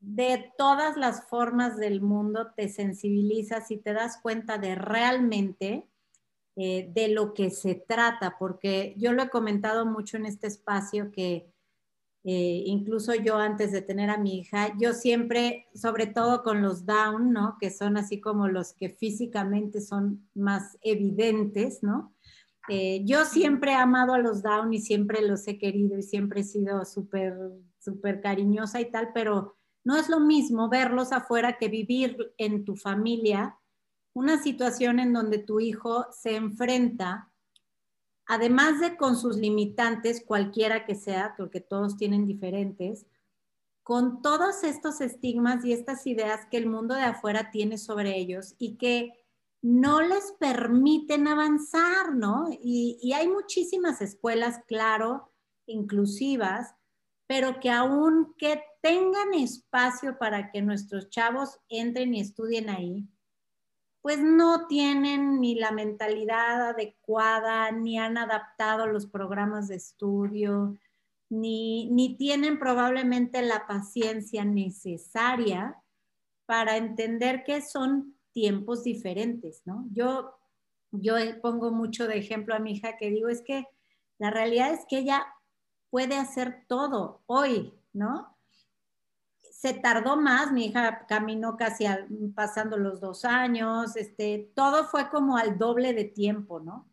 [0.06, 5.88] de todas las formas del mundo te sensibilizas y te das cuenta de realmente
[6.56, 11.12] eh, de lo que se trata, porque yo lo he comentado mucho en este espacio
[11.12, 11.52] que
[12.24, 16.86] eh, incluso yo antes de tener a mi hija, yo siempre, sobre todo con los
[16.86, 17.58] down, ¿no?
[17.60, 22.14] Que son así como los que físicamente son más evidentes, ¿no?
[22.70, 26.42] Eh, yo siempre he amado a los down y siempre los he querido y siempre
[26.42, 27.36] he sido súper,
[27.80, 32.76] súper cariñosa y tal, pero no es lo mismo verlos afuera que vivir en tu
[32.76, 33.58] familia
[34.14, 37.32] una situación en donde tu hijo se enfrenta
[38.28, 43.06] además de con sus limitantes, cualquiera que sea, porque todos tienen diferentes,
[43.84, 48.56] con todos estos estigmas y estas ideas que el mundo de afuera tiene sobre ellos
[48.58, 49.14] y que
[49.62, 52.48] no les permiten avanzar, ¿no?
[52.52, 55.32] Y, hay muchísimas escuelas, claro,
[55.68, 56.76] inclusivas,
[57.28, 63.08] pero que aunque tengan espacio para que nuestros chavos entren y estudien ahí,
[64.02, 70.78] pues no tienen ni la mentalidad adecuada, ni han adaptado los programas de estudio,
[71.30, 75.82] ni, ni tienen probablemente la paciencia necesaria
[76.46, 79.88] para entender que son tiempos diferentes, ¿no?
[79.92, 80.36] Yo,
[80.92, 83.66] yo pongo mucho de ejemplo a mi hija que digo, es que
[84.20, 85.26] la realidad es que ella
[85.96, 88.38] puede hacer todo hoy, ¿no?
[89.40, 91.86] Se tardó más, mi hija caminó casi
[92.36, 96.92] pasando los dos años, este, todo fue como al doble de tiempo, ¿no?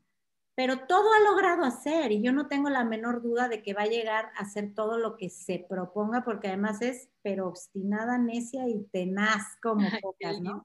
[0.55, 3.83] Pero todo ha logrado hacer y yo no tengo la menor duda de que va
[3.83, 8.69] a llegar a hacer todo lo que se proponga, porque además es pero obstinada, necia
[8.69, 10.63] y tenaz como pocas, ¿no?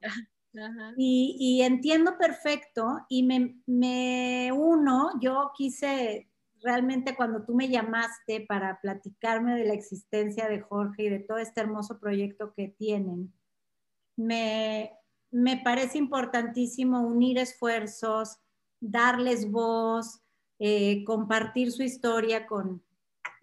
[0.96, 6.28] Y, entiendo perfecto y me, me, uno, yo quise
[6.62, 11.38] realmente cuando tú me llamaste para platicarme de la existencia de Jorge y de todo
[11.38, 13.32] este hermoso proyecto que tienen,
[14.16, 14.92] me,
[15.30, 18.38] me parece importantísimo unir esfuerzos,
[18.80, 20.20] darles voz,
[20.58, 22.82] eh, compartir su historia con,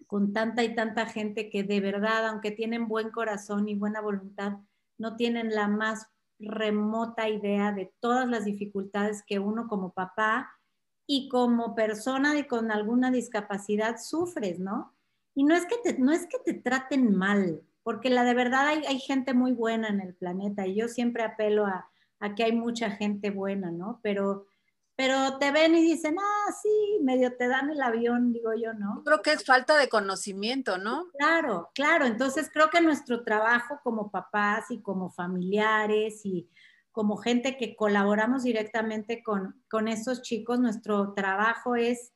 [0.06, 4.58] con tanta y tanta gente que de verdad, aunque tienen buen corazón y buena voluntad,
[4.98, 10.55] no tienen la más remota idea de todas las dificultades que uno como papá
[11.06, 14.94] y como persona y con alguna discapacidad sufres, ¿no?
[15.34, 18.68] Y no es que te, no es que te traten mal, porque la de verdad
[18.68, 21.88] hay, hay gente muy buena en el planeta y yo siempre apelo a,
[22.20, 24.00] a que hay mucha gente buena, ¿no?
[24.02, 24.46] Pero
[24.96, 29.02] pero te ven y dicen, ah, sí, medio te dan el avión, digo yo, ¿no?
[29.04, 31.08] Creo que es falta de conocimiento, ¿no?
[31.18, 32.06] Claro, claro.
[32.06, 36.48] Entonces creo que nuestro trabajo como papás y como familiares y
[36.96, 39.84] como gente que colaboramos directamente con, con
[40.22, 42.14] chicos, nuestro trabajo es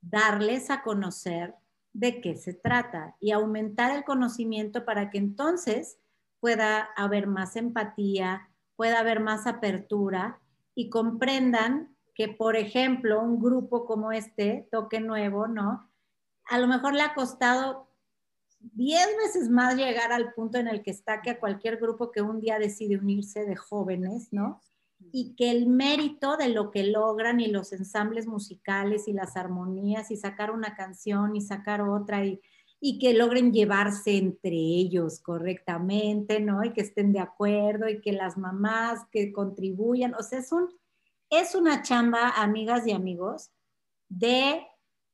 [0.00, 1.54] darles a conocer
[1.92, 5.98] de qué se trata y aumentar el conocimiento para que entonces
[6.40, 10.40] pueda haber más empatía, pueda haber más apertura
[10.74, 15.92] y comprendan que, por ejemplo, un grupo como este, Toque Nuevo, ¿no?
[16.46, 17.89] A lo mejor le ha costado
[18.60, 22.22] 10 veces más llegar al punto en el que está que a cualquier grupo que
[22.22, 24.60] un día decide unirse de jóvenes, ¿no?
[25.12, 30.10] Y que el mérito de lo que logran y los ensambles musicales y las armonías
[30.10, 32.40] y sacar una canción y sacar otra y,
[32.80, 36.62] y que logren llevarse entre ellos correctamente, ¿no?
[36.62, 40.68] Y que estén de acuerdo y que las mamás que contribuyan, o sea, es, un,
[41.30, 43.50] es una chamba, amigas y amigos,
[44.08, 44.66] de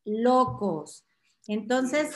[0.05, 1.05] locos.
[1.49, 2.15] Entonces,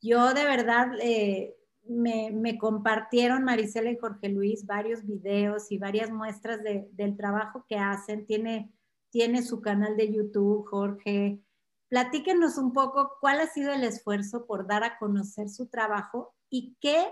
[0.00, 1.56] yo de verdad eh,
[1.88, 8.26] me, compartieron Marisela y Jorge Luis varios videos y varias muestras del trabajo que hacen.
[8.26, 8.72] Tiene,
[9.10, 11.42] tiene su canal de YouTube, Jorge
[11.88, 16.76] Platíquenos un poco cuál ha sido el esfuerzo por dar a conocer su trabajo y
[16.80, 17.08] qué,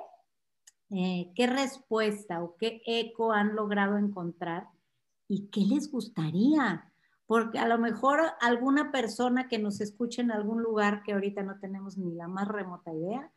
[0.91, 4.69] eh, qué respuesta o qué eco han logrado encontrar
[5.29, 6.93] y qué les gustaría.
[7.27, 11.59] Porque a lo mejor alguna persona que nos escuche en algún lugar que ahorita no
[11.59, 13.33] tenemos ni la más remota idea,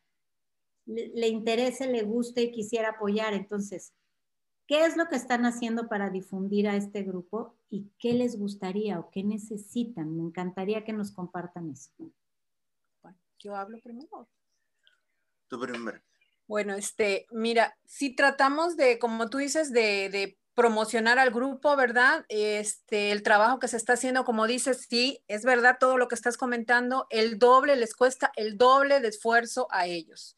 [0.86, 3.34] le, le interese, le guste y quisiera apoyar.
[3.34, 3.93] Entonces,
[4.69, 8.99] ¿Qué es lo que están haciendo para difundir a este grupo y qué les gustaría
[8.99, 10.15] o qué necesitan?
[10.15, 11.89] Me encantaría que nos compartan eso.
[13.02, 14.30] Bueno, yo hablo primero.
[15.47, 15.99] Tú primero.
[16.45, 22.25] Bueno, este, mira, si tratamos de, como tú dices, de, promocionar al grupo, ¿verdad?
[22.27, 26.15] Este, el trabajo que se está haciendo, como dices, sí, es verdad todo lo que
[26.15, 30.37] estás comentando, el doble les cuesta el doble de esfuerzo a ellos.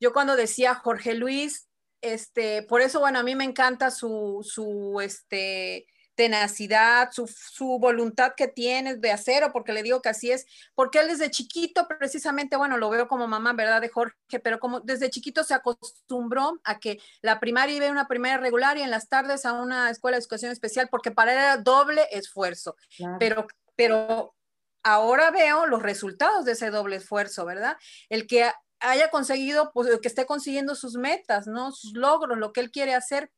[0.00, 1.68] Yo cuando decía Jorge Luis,
[2.00, 8.32] este, por eso, bueno, a mí me encanta su, su este, tenacidad, su, su, voluntad
[8.36, 12.56] que tiene de acero, porque le digo que así es, porque él desde chiquito, precisamente,
[12.56, 13.80] bueno, lo veo como mamá, ¿verdad?
[13.80, 18.08] De Jorge, pero como desde chiquito se acostumbró a que la primaria iba a una
[18.08, 21.38] primaria regular y en las tardes a una escuela de educación especial, porque para él
[21.38, 22.76] era doble esfuerzo,
[23.18, 23.46] pero,
[23.76, 24.34] pero
[24.82, 27.76] ahora veo los resultados de ese doble esfuerzo, ¿verdad?
[28.08, 28.50] El que
[28.80, 31.72] haya conseguido, pues que esté consiguiendo sus metas, ¿no?
[31.72, 33.30] Sus logros, lo que él quiere hacer.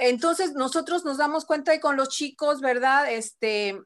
[0.00, 3.10] Entonces, nosotros nos damos cuenta y con los chicos, ¿verdad?
[3.12, 3.76] Este,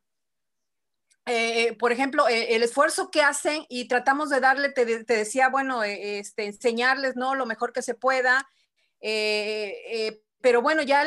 [1.24, 5.82] eh, por ejemplo, eh, el esfuerzo que hacen y tratamos de darle, te, decía, bueno,
[5.82, 7.34] eh, este, enseñarles, ¿no?
[7.34, 8.46] Lo mejor que se pueda.
[9.00, 11.04] pero bueno, ya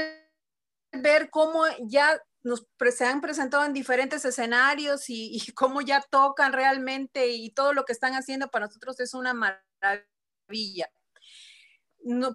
[0.91, 2.65] ver cómo ya nos
[2.95, 7.93] se han presentado en diferentes escenarios y, cómo ya tocan realmente y todo lo que
[7.93, 10.89] están haciendo para nosotros es una maravilla.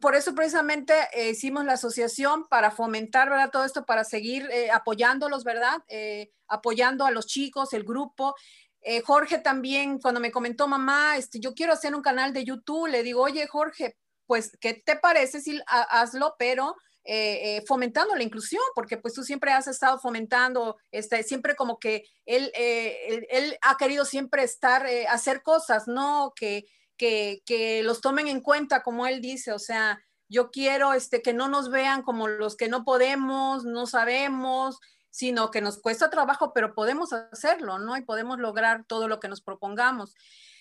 [0.01, 3.51] Por eso precisamente eh, hicimos la asociación para fomentar, ¿verdad?
[3.51, 5.83] Todo esto, para seguir eh, apoyándolos, ¿verdad?
[5.89, 8.35] Eh, apoyando a los chicos, el grupo.
[9.05, 13.03] Jorge también, cuando me comentó, mamá, este, yo quiero hacer un canal de YouTube, le
[13.03, 16.75] digo, oye, Jorge, pues, ¿qué te parece si hazlo, pero
[17.67, 22.51] fomentando la inclusión, porque pues tú siempre has estado fomentando, este, siempre como que él,
[22.55, 26.33] eh, él, ha querido siempre estar, hacer cosas, ¿no?
[26.35, 26.65] Que,
[27.01, 31.49] que, los tomen en cuenta, como él dice, o sea, yo quiero este, que no
[31.49, 36.75] nos vean como los que no podemos, no sabemos, sino que nos cuesta trabajo, pero
[36.75, 37.97] podemos hacerlo, ¿no?
[37.97, 40.15] Y podemos lograr todo lo que nos propongamos.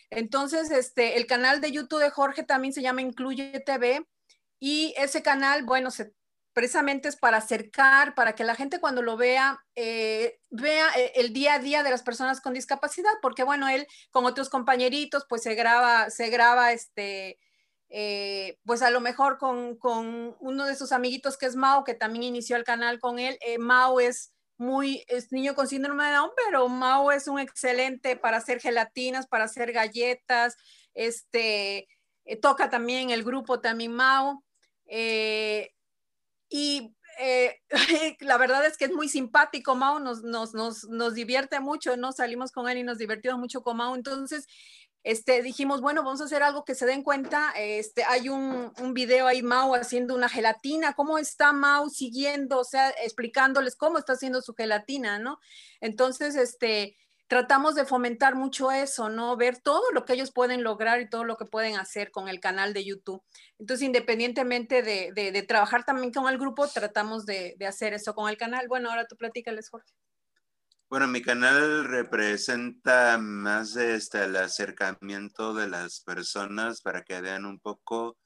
[0.10, 4.08] Entonces, este, el canal de YouTube de Jorge también se llama Incluye TV
[4.60, 6.14] y ese canal, bueno, se,
[6.60, 11.32] precisamente es para acercar, para que la gente cuando lo vea, eh, vea eh, el
[11.32, 15.42] día a día de las personas con discapacidad, porque bueno, él con otros compañeritos, pues
[15.42, 17.40] se graba, se graba este,
[17.88, 21.94] eh, pues a lo mejor con, con, uno de sus amiguitos que es Mao, que
[21.94, 23.40] también inició el canal con él.
[23.58, 28.36] Mao es muy, es niño con síndrome de Down, pero Mao es un excelente para
[28.36, 30.58] hacer gelatinas, para hacer galletas,
[30.94, 31.88] este,
[32.42, 34.44] toca también el grupo también Mao.
[34.88, 35.72] Eh,
[36.50, 37.60] y eh,
[38.22, 42.12] la verdad es que es muy simpático, Mao, nos, nos, nos, nos, divierte mucho, ¿no?
[42.12, 43.96] Salimos con él y nos divertimos mucho con Mao.
[43.96, 44.48] Entonces,
[45.04, 47.52] este, dijimos, bueno, vamos a hacer algo que se den cuenta.
[47.58, 50.94] Este, hay un, un video ahí, Mao, haciendo una gelatina.
[50.94, 52.60] ¿Cómo está Mao siguiendo?
[52.60, 55.40] O sea, explicándoles cómo está haciendo su gelatina, ¿no?
[55.82, 56.96] Entonces, este,
[57.30, 59.38] tratamos de fomentar mucho eso, ¿no?
[59.38, 62.40] Ver todo lo que ellos pueden lograr y todo lo que pueden hacer con el
[62.40, 63.22] canal de YouTube.
[63.60, 68.68] Entonces, independientemente de, trabajar también con el grupo, tratamos de, hacer eso con el canal.
[68.68, 69.94] Bueno, ahora tú platícales, Jorge.
[70.90, 77.60] Bueno, mi canal representa más este, el acercamiento de las personas para que vean un
[77.60, 78.18] poco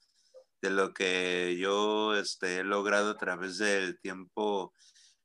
[0.62, 4.72] de lo que yo este, he logrado a través del tiempo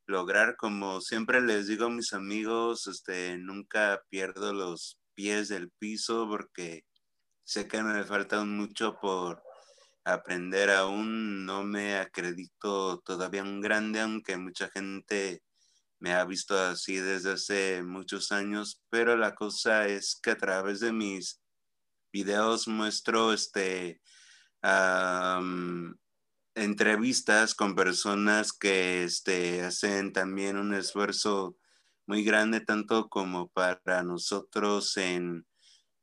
[0.10, 6.28] lograr, como siempre les digo a mis amigos, este, nunca pierdo los pies del piso
[6.28, 6.84] porque
[7.44, 9.44] sé que me falta mucho por
[10.04, 15.44] aprender aún, no me acredito todavía un grande, aunque mucha gente
[16.00, 20.80] me ha visto así desde hace muchos años, pero la cosa es que a través
[20.80, 21.42] de mis
[22.12, 24.02] videos muestro este
[26.64, 31.58] entrevistas con personas que este, hacen también un esfuerzo
[32.06, 35.46] muy grande, tanto como para nosotros en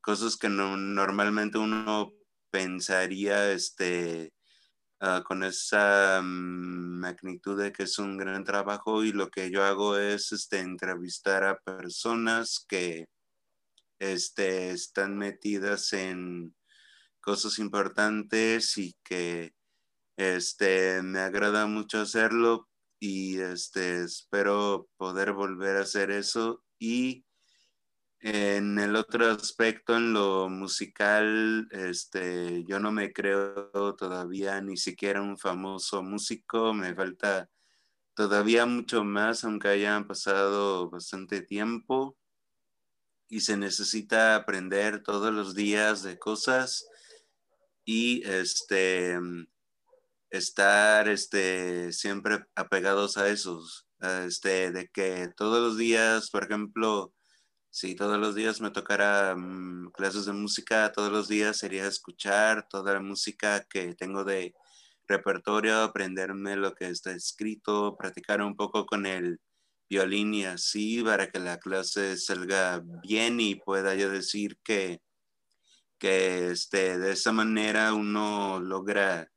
[0.00, 2.12] cosas que no, normalmente uno
[2.50, 4.32] pensaría este,
[5.00, 9.98] ah, con esa magnitud de que es un gran trabajo y lo que yo hago
[9.98, 13.08] es este, entrevistar a personas que
[13.98, 16.54] este, están metidas en
[17.20, 19.55] cosas importantes y que
[20.16, 26.64] este, me agrada mucho hacerlo y este, espero poder volver a hacer eso.
[26.78, 27.24] Y
[28.20, 35.22] en el otro aspecto, en lo musical, este, yo no me creo todavía ni siquiera
[35.22, 37.50] un famoso músico, me falta
[38.14, 42.16] todavía mucho más, aunque hayan pasado bastante tiempo
[43.28, 46.88] y se necesita aprender todos los días de cosas
[47.84, 49.18] y este
[50.30, 57.12] estar este, siempre apegados a esos, este, de que todos los días, por ejemplo,
[57.70, 62.66] si todos los días me tocara mm, clases de música, todos los días sería escuchar
[62.68, 64.54] toda la música que tengo de
[65.06, 69.40] repertorio, aprenderme lo que está escrito, practicar un poco con el
[69.88, 75.00] violín y así para que la clase salga bien y pueda yo decir que,
[75.98, 79.30] que este, de esa manera uno logra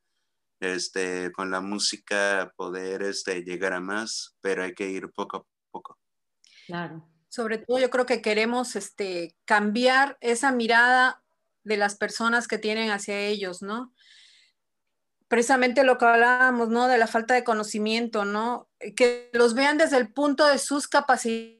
[0.59, 5.45] este, con la música poder este, llegar a más, pero hay que ir poco a
[5.71, 5.97] poco.
[6.67, 7.07] Claro.
[7.29, 11.23] Sobre todo yo creo que queremos este, cambiar esa mirada
[11.63, 13.93] de las personas que tienen hacia ellos, ¿no?
[15.27, 16.87] Precisamente lo que hablábamos, ¿no?
[16.87, 18.67] De la falta de conocimiento, ¿no?
[18.95, 21.59] Que los vean desde el punto de sus capacidades,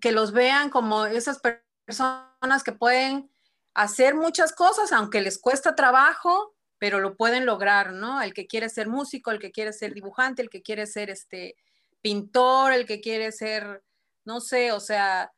[0.00, 1.40] que los vean como esas
[1.86, 3.31] personas que pueden
[3.74, 8.20] hacer muchas cosas, aunque les cuesta trabajo, pero lo pueden lograr, ¿no?
[8.22, 11.56] El que quiere ser músico, el que quiere ser dibujante, el que quiere ser este
[12.00, 13.82] pintor, el que quiere ser,
[14.24, 15.32] no sé, o sea,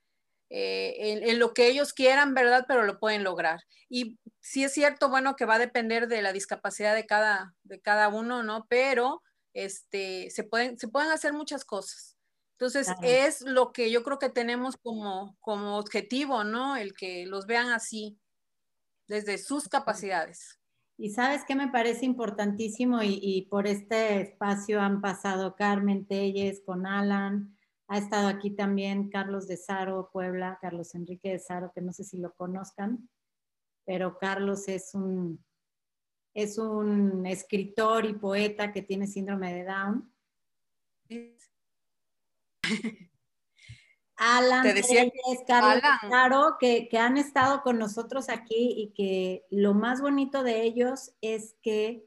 [0.51, 2.65] eh, en, lo que ellos quieran, ¿verdad?
[2.67, 3.61] Pero lo pueden lograr.
[3.89, 7.81] Y sí es cierto, bueno, que va a depender de la discapacidad de cada, de
[7.81, 8.67] cada uno, ¿no?
[8.69, 12.17] Pero este, se, pueden, se pueden hacer muchas cosas.
[12.53, 16.77] Entonces, es lo que yo creo que tenemos como, como objetivo, ¿no?
[16.77, 18.17] El que los vean así,
[19.09, 20.61] desde sus capacidades.
[20.97, 26.87] Y sabes qué me parece importantísimo y, por este espacio han pasado Carmen Telles con
[26.87, 27.57] Alan,
[27.89, 32.05] ha estado aquí también Carlos de Saro, Puebla, Carlos Enrique de Saro, que no sé
[32.05, 33.09] si lo conozcan,
[33.85, 35.45] pero Carlos es un,
[36.33, 40.15] es un escritor y poeta que tiene síndrome de Down.
[44.25, 45.05] Alan, Te decía
[45.47, 50.63] Carlos, Claro, que, que, han estado con nosotros aquí y que lo más bonito de
[50.63, 52.07] ellos es que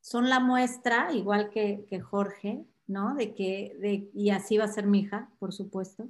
[0.00, 3.14] son la muestra, igual que, que Jorge, ¿no?
[3.16, 6.08] De que, de, y así va a ser mi hija, por supuesto,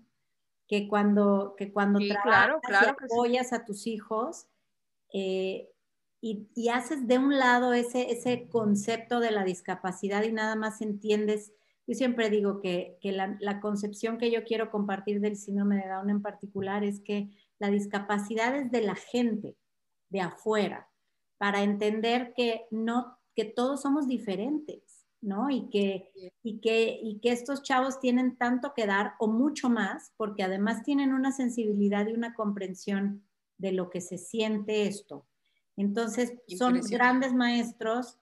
[0.69, 4.49] que cuando, que cuando trabajas y apoyas a tus hijos
[5.13, 5.71] eh,
[6.21, 10.83] y, y, haces de un lado ese, ese concepto de la discapacidad y nada más
[10.83, 11.53] entiendes,
[11.87, 15.89] yo siempre digo que, que la, la, concepción que yo quiero compartir del síndrome de
[15.89, 19.57] Down en particular es que la discapacidad es de la gente,
[20.09, 20.89] de afuera,
[21.39, 25.51] para entender que, no, que todos somos diferentes ¿no?
[25.51, 26.13] Y que,
[26.43, 30.85] y, que, y que estos chavos tienen tanto que dar o mucho más, porque además
[30.85, 33.25] tienen una sensibilidad y una comprensión
[33.59, 35.27] de lo que se siente esto.
[35.77, 38.19] Entonces, son grandes maestros,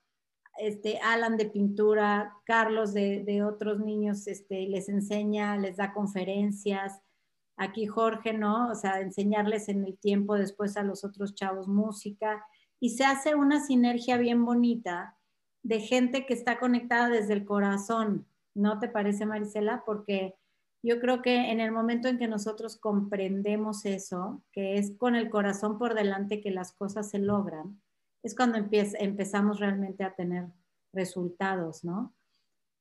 [0.59, 7.01] este, Alan de pintura, Carlos de, de otros niños, este, les enseña, les da conferencias,
[7.57, 8.71] aquí Jorge, ¿no?
[8.71, 12.45] O sea, enseñarles en el tiempo después a los otros chavos música,
[12.81, 15.17] y se hace una sinergia bien bonita
[15.63, 19.83] de gente que está conectada desde el corazón, ¿no te parece, Marisela?
[19.87, 20.35] Porque
[20.83, 25.31] yo creo que en el momento en que nosotros comprendemos eso, que es con el
[25.31, 27.81] corazón por delante que las cosas se logran,
[28.25, 30.47] es cuando empezamos realmente a tener
[30.93, 32.13] resultados, ¿no?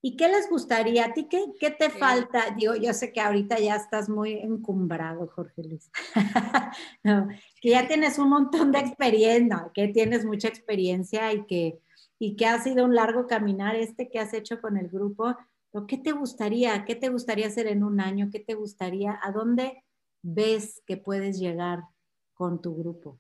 [0.02, 1.06] ¿Y qué les gustaría?
[1.06, 2.54] ¿A ti qué, qué te falta?
[2.58, 5.92] Digo, yo sé que ahorita ya estás muy encumbrado, Jorge Luis.
[7.62, 11.80] que ya tienes un montón de experiencia, que tienes mucha experiencia y que
[12.20, 15.36] y que ha sido un largo caminar este que has hecho con el grupo.
[15.88, 16.86] ¿Qué te gustaría?
[16.86, 18.30] ¿Qué te gustaría hacer en un año?
[18.32, 19.20] ¿Qué te gustaría?
[19.22, 19.84] ¿A dónde
[20.22, 21.84] ves que puedes llegar
[22.34, 23.20] con tu grupo?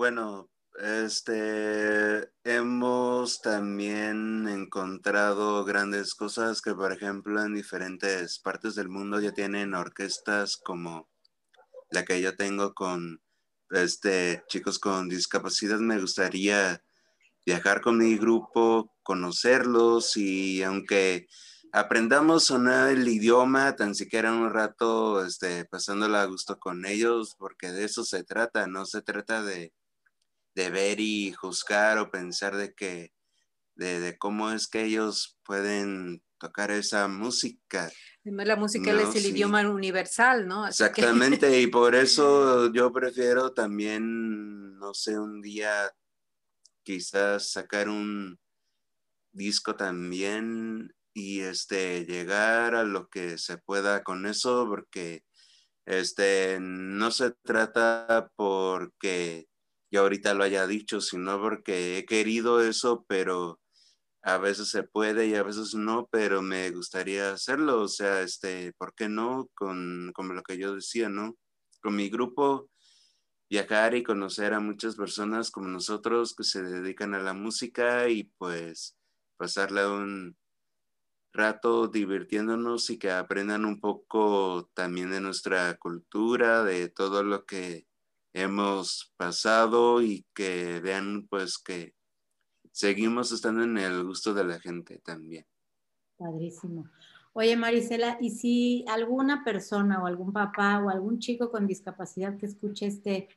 [0.00, 0.48] Bueno,
[0.78, 9.32] este, hemos también encontrado grandes cosas que, por ejemplo, en diferentes partes del mundo ya
[9.32, 11.10] tienen orquestas como
[11.90, 13.20] la que yo tengo con
[13.72, 16.82] este, chicos con discapacidad, me gustaría
[17.44, 21.28] viajar con mi grupo, conocerlos y aunque
[21.72, 27.70] aprendamos no el idioma, tan siquiera un rato este, pasándola a gusto con ellos, porque
[27.70, 29.74] de eso se trata, no se trata de,
[30.54, 33.12] de ver y juzgar o pensar de que
[33.76, 37.90] de, de, cómo es que ellos pueden tocar esa música.
[38.24, 40.66] La música es el idioma universal, ¿no?
[40.66, 45.90] Exactamente, y por eso yo prefiero también, no sé, un día
[46.82, 48.38] quizás sacar un
[49.32, 55.24] disco también y este llegar a lo que se pueda con eso porque
[55.86, 59.49] este no se trata porque
[59.90, 63.60] yo ahorita lo haya dicho, sino porque he querido eso, pero
[64.22, 68.72] a veces se puede y a veces no, pero me gustaría hacerlo, o sea, este,
[68.74, 69.48] ¿por qué no?
[69.54, 71.36] Con, como lo que yo decía, ¿no?
[71.82, 72.70] Con mi grupo,
[73.50, 78.24] viajar y conocer a muchas personas como nosotros que se dedican a la música y
[78.38, 78.96] pues
[79.36, 80.36] pasarle un
[81.32, 87.86] rato divirtiéndonos y que aprendan un poco también de nuestra cultura, de todo lo que
[88.32, 91.94] hemos pasado y que vean pues que
[92.72, 95.46] seguimos estando en el gusto de la gente también.
[96.16, 96.88] Padrísimo.
[97.32, 102.46] Oye, Marisela, ¿y si alguna persona o algún papá o algún chico con discapacidad que
[102.46, 103.28] escuche este,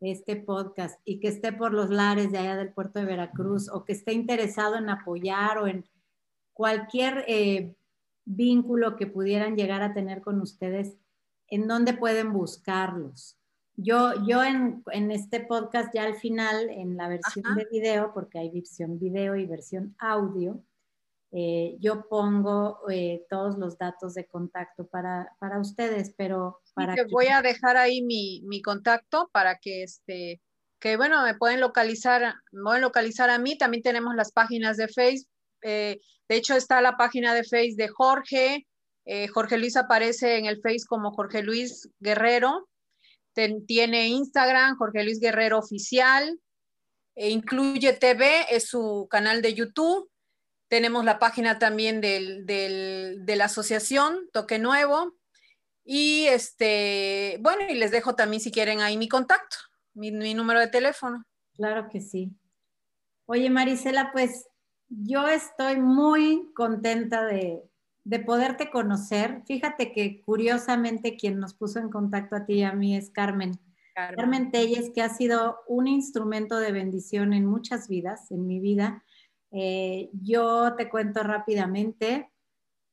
[0.00, 3.84] este podcast y que esté por los lares de allá del puerto de Veracruz o
[3.84, 5.84] que esté interesado en apoyar o en
[6.54, 7.76] cualquier eh,
[8.24, 10.96] vínculo que pudieran llegar a tener con ustedes,
[11.48, 13.37] ¿en dónde pueden buscarlos?
[13.80, 18.40] Yo, yo en, en, este podcast ya al final, en la versión de video, porque
[18.40, 20.60] hay versión video y versión audio,
[21.30, 26.96] eh, yo pongo eh, todos los datos de contacto para, para ustedes, pero para...
[26.96, 27.04] que...
[27.04, 30.40] Voy a dejar ahí mi, mi, contacto para que, este,
[30.80, 34.88] que bueno, me pueden localizar, me pueden localizar a mí, también tenemos las páginas de
[34.88, 35.30] Facebook,
[35.62, 38.66] eh, de hecho está la página de Facebook de Jorge,
[39.32, 42.68] Jorge Luis aparece en el Face como Jorge Luis Guerrero,
[43.66, 46.40] tiene Instagram, Jorge Luis Guerrero Oficial,
[47.14, 50.10] e incluye TV, es su canal de YouTube.
[50.68, 55.14] Tenemos la página también del, de la asociación Toque Nuevo.
[55.84, 59.56] Y este, bueno, y les dejo también si quieren ahí mi contacto,
[59.94, 61.24] mi, mi número de teléfono.
[61.56, 62.30] Claro que sí.
[63.26, 64.46] Oye, Marisela, pues
[64.88, 67.67] yo estoy muy contenta de,
[68.08, 69.42] de poderte conocer.
[69.46, 73.60] Fíjate que curiosamente quien nos puso en contacto a ti y a mí es Carmen.
[73.94, 74.50] Carmen.
[74.50, 79.04] Telles, que ha sido un instrumento de bendición en muchas vidas, en mi vida.
[79.50, 82.30] Eh, yo te cuento rápidamente,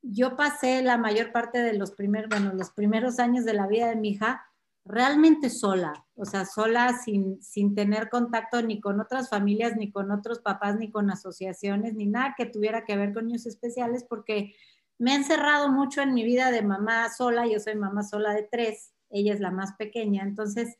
[0.01, 3.87] yo pasé la mayor parte de los primeros, bueno, los primeros años de la vida
[3.87, 4.43] de mi hija
[4.83, 10.11] realmente sola, o sea, sola sin, sin tener contacto ni con otras familias, ni con
[10.11, 14.53] otros papás, ni con asociaciones, ni nada que tuviera que ver con niños especiales, porque
[14.97, 18.43] me he encerrado mucho en mi vida de mamá sola, yo soy mamá sola de
[18.43, 20.77] tres, ella es la más pequeña, entonces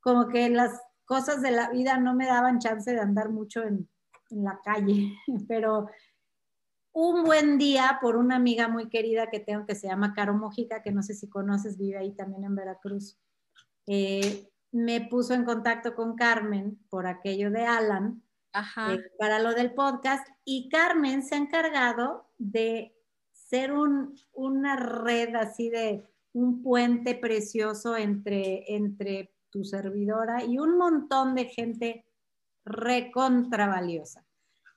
[0.00, 3.88] como que las cosas de la vida no me daban chance de andar mucho en,
[4.30, 5.12] en la calle,
[5.48, 5.88] pero
[6.92, 10.82] un buen día por una amiga muy querida que tengo que se llama Caro Mojica,
[10.82, 13.18] que no sé si conoces, vive ahí también en Veracruz.
[13.86, 18.22] Eh, me puso en contacto con Carmen por aquello de Alan
[18.54, 22.95] eh, para lo del podcast y Carmen se ha encargado de
[23.48, 30.76] ser un, una red así de un puente precioso entre, entre tu servidora y un
[30.76, 32.04] montón de gente
[32.64, 34.24] recontra valiosa.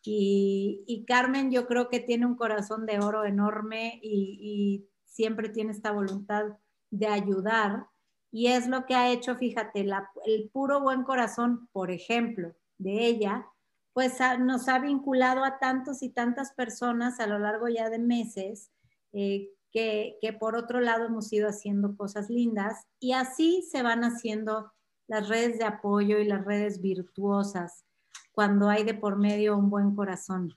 [0.02, 5.72] Y, Carmen yo creo que tiene un corazón de oro enorme y, y siempre tiene
[5.72, 6.46] esta voluntad
[6.90, 7.88] de ayudar
[8.32, 9.86] y es lo que ha hecho, fíjate,
[10.26, 13.48] el puro buen corazón, por ejemplo, de ella,
[13.94, 18.72] pues nos ha vinculado a tantos y tantas personas a lo largo ya de meses,
[19.14, 24.72] eh, que, por otro lado hemos ido haciendo cosas lindas y así se van haciendo
[25.08, 27.86] las redes de apoyo y las redes virtuosas
[28.32, 30.54] cuando hay de por medio un buen corazón.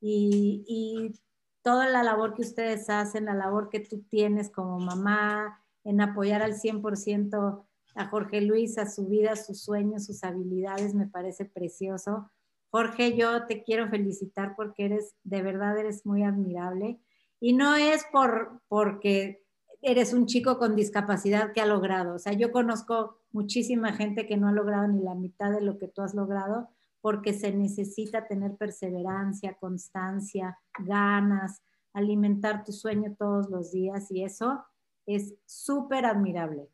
[0.00, 1.20] Y, y,
[1.62, 6.42] toda la labor que ustedes hacen, la labor que tú tienes como mamá, en apoyar
[6.42, 7.64] al 100%
[7.94, 12.30] a Jorge Luis, a su vida, sus sueños, sus habilidades, me parece precioso.
[12.70, 17.00] Jorge, yo te quiero felicitar porque eres, de verdad, eres muy admirable.
[17.40, 19.44] Y no es por, porque
[19.82, 22.14] eres un chico con discapacidad que ha logrado.
[22.14, 25.78] O sea, yo conozco muchísima gente que no ha logrado ni la mitad de lo
[25.78, 26.68] que tú has logrado
[27.00, 31.62] porque se necesita tener perseverancia, constancia, ganas,
[31.92, 34.64] alimentar tu sueño todos los días y eso
[35.06, 36.68] es súper admirable,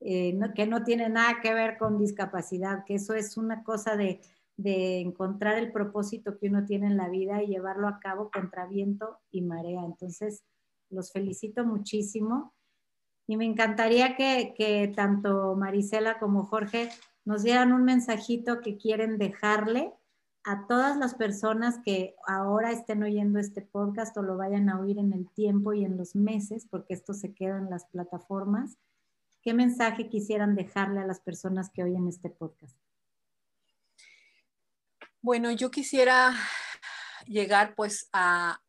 [0.00, 4.20] eh, que no tiene nada que ver con discapacidad, que eso es una cosa de,
[4.58, 8.66] de encontrar el propósito que uno tiene en la vida y llevarlo a cabo contra
[8.66, 9.84] viento y marea.
[9.84, 10.42] Entonces,
[10.90, 12.52] los felicito muchísimo
[13.28, 16.90] y me encantaría que, que tanto Marisela como Jorge
[17.24, 19.92] nos dieran un mensajito que quieren dejarle
[20.44, 24.98] a todas las personas que ahora estén oyendo este podcast o lo vayan a oír
[24.98, 28.76] en el tiempo y en los meses, porque esto se queda en las plataformas,
[29.42, 32.76] ¿qué mensaje quisieran dejarle a las personas que oyen este podcast?
[35.20, 36.34] Bueno, yo quisiera
[37.26, 38.60] llegar pues a,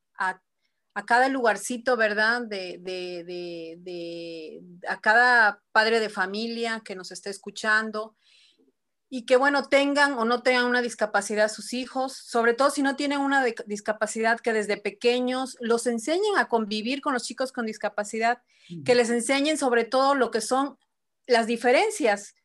[1.08, 2.42] cada lugarcito, ¿verdad?
[2.42, 8.16] De, de, a cada padre de familia que nos esté escuchando,
[9.12, 12.96] y que, bueno, tengan o no tengan una discapacidad sus hijos, sobre todo si no
[12.96, 18.44] tienen una discapacidad, que desde pequeños los enseñen a convivir con los chicos con discapacidad,
[18.86, 20.78] que les enseñen sobre todo lo que son
[21.26, 22.36] las diferencias,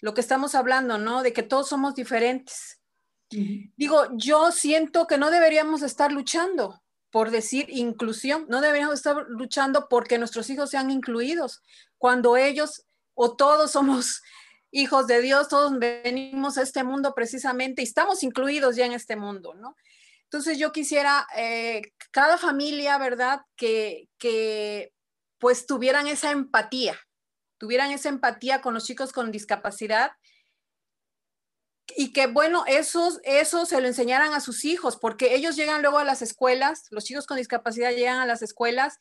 [0.00, 1.22] lo que estamos hablando, ¿no?
[1.22, 2.79] De que todos somos diferentes.
[3.30, 9.88] Digo, yo siento que no deberíamos estar luchando por decir inclusión, no deberíamos estar luchando
[9.88, 11.62] porque nuestros hijos sean incluidos,
[11.98, 14.22] cuando ellos o todos somos
[14.70, 19.16] hijos de Dios, todos venimos a este mundo precisamente y estamos incluidos ya en este
[19.16, 19.76] mundo, ¿no?
[20.24, 23.40] Entonces yo quisiera, eh, cada familia, ¿verdad?
[23.56, 24.92] Que, que
[25.38, 26.96] pues tuvieran esa empatía,
[27.58, 30.12] tuvieran esa empatía con los chicos con discapacidad
[31.96, 35.98] y que bueno, eso, eso se lo enseñaran a sus hijos, porque ellos llegan luego
[35.98, 38.98] a las escuelas, los chicos con discapacidad llegan a las escuelas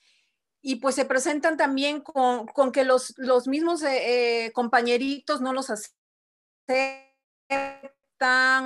[0.61, 5.69] y pues se presentan también con, que los, los mismos eh, eh, compañeritos no los
[5.69, 7.07] aceptan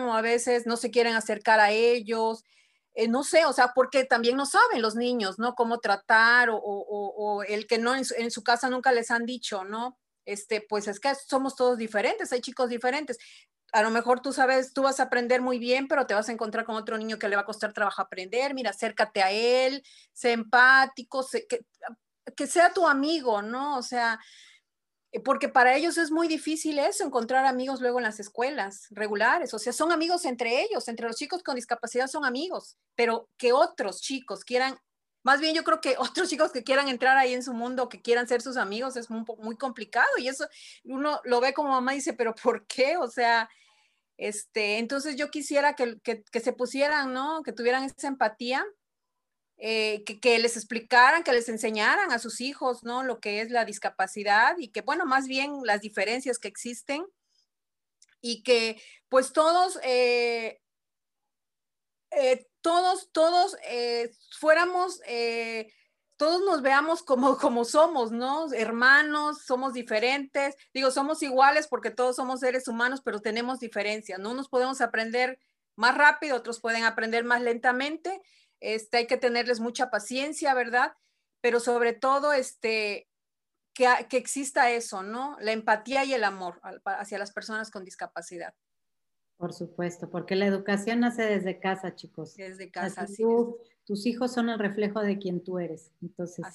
[0.01, 2.43] o a veces no se quieren acercar a ellos.
[2.95, 5.55] Eh, no sé, o sea, porque también no saben los niños, ¿no?
[5.55, 9.63] Cómo tratar o, el que no en su, en su, casa nunca les han dicho,
[9.63, 9.97] ¿no?
[10.26, 13.17] Este, pues es que somos todos diferentes, hay chicos diferentes
[13.74, 16.32] a lo mejor tú sabes, tú vas a aprender muy bien, pero te vas a
[16.32, 18.53] encontrar con otro niño que le va a costar trabajo aprender.
[18.53, 21.65] Mira, acércate a él, sé empático, que,
[22.36, 23.78] que, sea tu amigo, ¿no?
[23.78, 24.19] O sea,
[25.11, 29.55] eh, porque para ellos es muy difícil eso, encontrar amigos luego en las escuelas regulares.
[29.55, 33.53] O sea, son amigos entre ellos, entre los chicos con discapacidad son amigos, pero que
[33.53, 34.78] otros chicos quieran
[35.24, 38.01] más bien yo creo que otros chicos que quieran entrar ahí en su mundo, que
[38.01, 40.45] quieran ser sus amigos, es muy, muy complicado y eso
[40.84, 42.97] uno lo ve como mamá y dice, pero ¿por qué?
[42.97, 43.49] O sea,
[44.18, 45.99] este, entonces yo quisiera que,
[46.41, 47.41] se pusieran, ¿no?
[47.43, 48.66] Que tuvieran esa empatía
[49.57, 53.03] eh, que, les explicaran, que les enseñaran a sus hijos, ¿no?
[53.03, 57.05] Lo que es la discapacidad y que, bueno, más bien las diferencias que existen
[58.22, 60.61] y que pues todos, eh,
[62.11, 63.57] eh, todos, todos
[64.39, 65.01] fuéramos,
[66.24, 68.51] todos nos veamos como, como somos, ¿no?
[68.53, 74.34] Hermanos, somos diferentes, digo, somos iguales porque todos somos seres humanos, pero tenemos diferencias, ¿no?
[74.34, 75.39] Nos podemos aprender
[75.76, 78.21] más rápido, otros pueden aprender más lentamente
[78.63, 80.93] este, hay que tenerles mucha paciencia, ¿verdad?
[81.41, 83.09] Pero sobre todo, este,
[83.74, 85.38] que, que exista eso, ¿no?
[85.41, 88.53] La empatía y el amor hacia las personas con discapacidad.
[89.36, 92.36] Por supuesto, porque la educación nace desde casa, chicos.
[92.38, 93.24] Desde casa, sí.
[93.86, 95.91] Tus hijos son el reflejo de quien tú eres.
[96.01, 96.45] Entonces,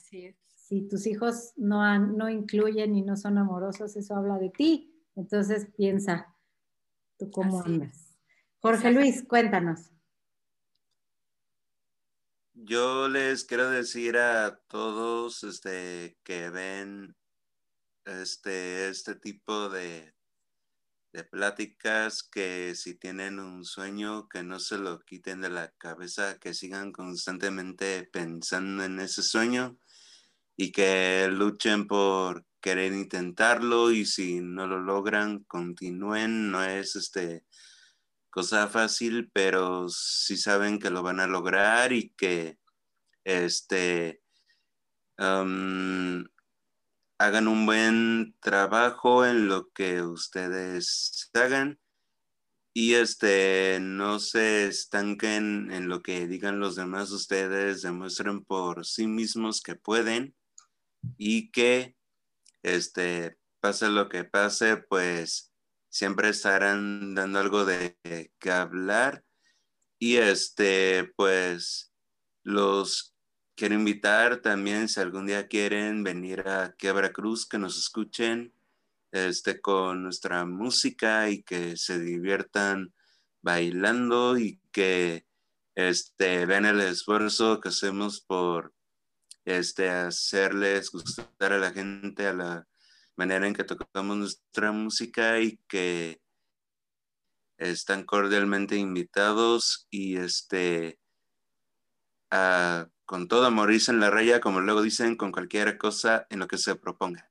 [0.57, 4.95] si tus hijos no, no incluyen y no son amorosos, eso habla de ti.
[5.16, 6.35] Entonces, piensa,
[7.18, 8.16] ¿tú cómo andas?
[8.61, 9.91] Jorge Luis, cuéntanos.
[12.55, 17.16] Yo les quiero decir a todos este, que ven
[18.05, 20.12] este, este tipo de,
[21.13, 26.39] de pláticas que si tienen un sueño, que no se lo quiten de la cabeza,
[26.39, 29.79] que sigan constantemente pensando en ese sueño
[30.57, 36.51] y que luchen por querer intentarlo y si no lo logran, continúen.
[36.51, 37.45] No es este
[38.31, 42.59] cosa fácil, pero sí saben que lo van a lograr y que
[43.25, 44.23] este,
[47.19, 51.79] hagan un buen trabajo en lo que ustedes hagan
[52.73, 59.09] y este, no se estanquen en lo que digan los demás ustedes, demuestren por sí
[59.09, 60.37] mismos que pueden
[61.16, 61.97] y que
[62.62, 65.53] este, pase lo que pase, pues
[65.89, 67.99] siempre estarán dando algo de
[68.39, 69.25] que hablar.
[69.99, 71.93] Y este, pues,
[72.45, 73.16] los
[73.59, 78.55] quiero invitar también, si algún día quieren venir a Quebra Cruz, que nos escuchen
[79.11, 82.95] este, con nuestra música y que se diviertan
[83.43, 85.27] bailando y que
[85.75, 88.73] este, vean el esfuerzo que hacemos por
[89.45, 92.69] este, hacerles gustar a la gente, a la
[93.17, 96.21] manera en que tocamos nuestra música y que
[97.57, 101.01] están cordialmente invitados y este
[103.09, 106.59] con todo amor en la raya, como luego dicen, con cualquier cosa en lo que
[106.59, 107.31] se proponga.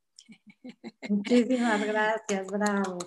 [1.08, 2.98] Muchísimas gracias, bravo.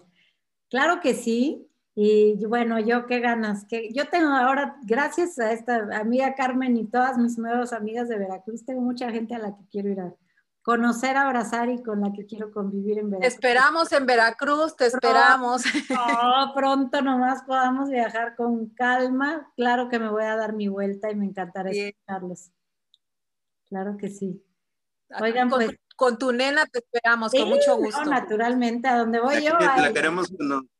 [0.70, 1.66] Claro que sí.
[1.96, 3.64] Y bueno, yo qué ganas.
[3.64, 8.18] que Yo tengo ahora, gracias a esta amiga Carmen y todas mis nuevas amigas de
[8.18, 10.14] Veracruz, tengo mucha gente a la que quiero ir a,
[10.62, 13.28] conocer, abrazar y con la que quiero convivir en Veracruz.
[13.28, 15.64] Te esperamos en Veracruz, te esperamos.
[15.90, 19.50] Oh, pronto nomás podamos viajar con calma.
[19.56, 22.52] Claro que me voy a dar mi vuelta y me encantará escucharlos.
[23.70, 24.44] Claro que sí.
[25.20, 25.78] Oigan, con, pues.
[25.96, 28.04] Con tu nena te esperamos, con mucho gusto.
[28.04, 29.52] naturalmente, a donde voy yo.
[29.58, 30.70] La queremos conocer.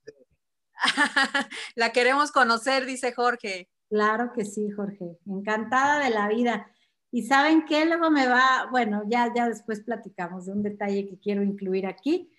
[1.74, 3.68] la queremos conocer, dice Jorge.
[3.90, 5.18] Claro que sí, Jorge.
[5.26, 6.70] Encantada de la vida.
[7.12, 11.18] Y saben qué, luego me va, bueno, ya, ya después platicamos de un detalle que
[11.18, 12.32] quiero incluir aquí,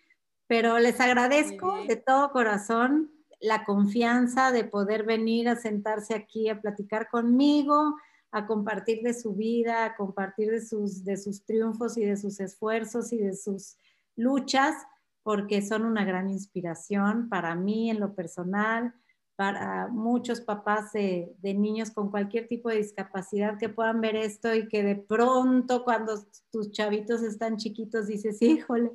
[0.48, 6.62] pero les agradezco de todo corazón la confianza de poder venir a sentarse aquí a
[6.62, 7.96] platicar conmigo,
[8.32, 12.40] a compartir de su vida, a compartir de sus, de sus triunfos y de sus
[12.40, 13.78] esfuerzos y de sus
[14.16, 14.76] luchas,
[15.24, 18.94] porque son una gran inspiración para mí en lo personal,
[19.42, 24.68] para muchos papás de, niños con cualquier tipo de discapacidad que puedan ver esto y
[24.68, 26.14] que de pronto cuando
[26.52, 28.92] tus chavitos están chiquitos dices, híjole,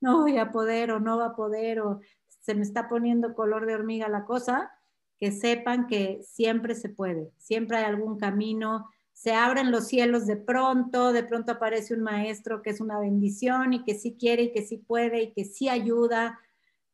[0.00, 2.00] no voy a poder o no va a poder o
[2.40, 4.72] se me está poniendo color de hormiga la cosa,
[5.18, 10.36] que sepan que siempre se puede, siempre hay algún camino, se abren los cielos de
[10.36, 14.52] pronto, de pronto aparece un maestro que es una bendición y que sí quiere y
[14.52, 16.38] que sí puede y que sí ayuda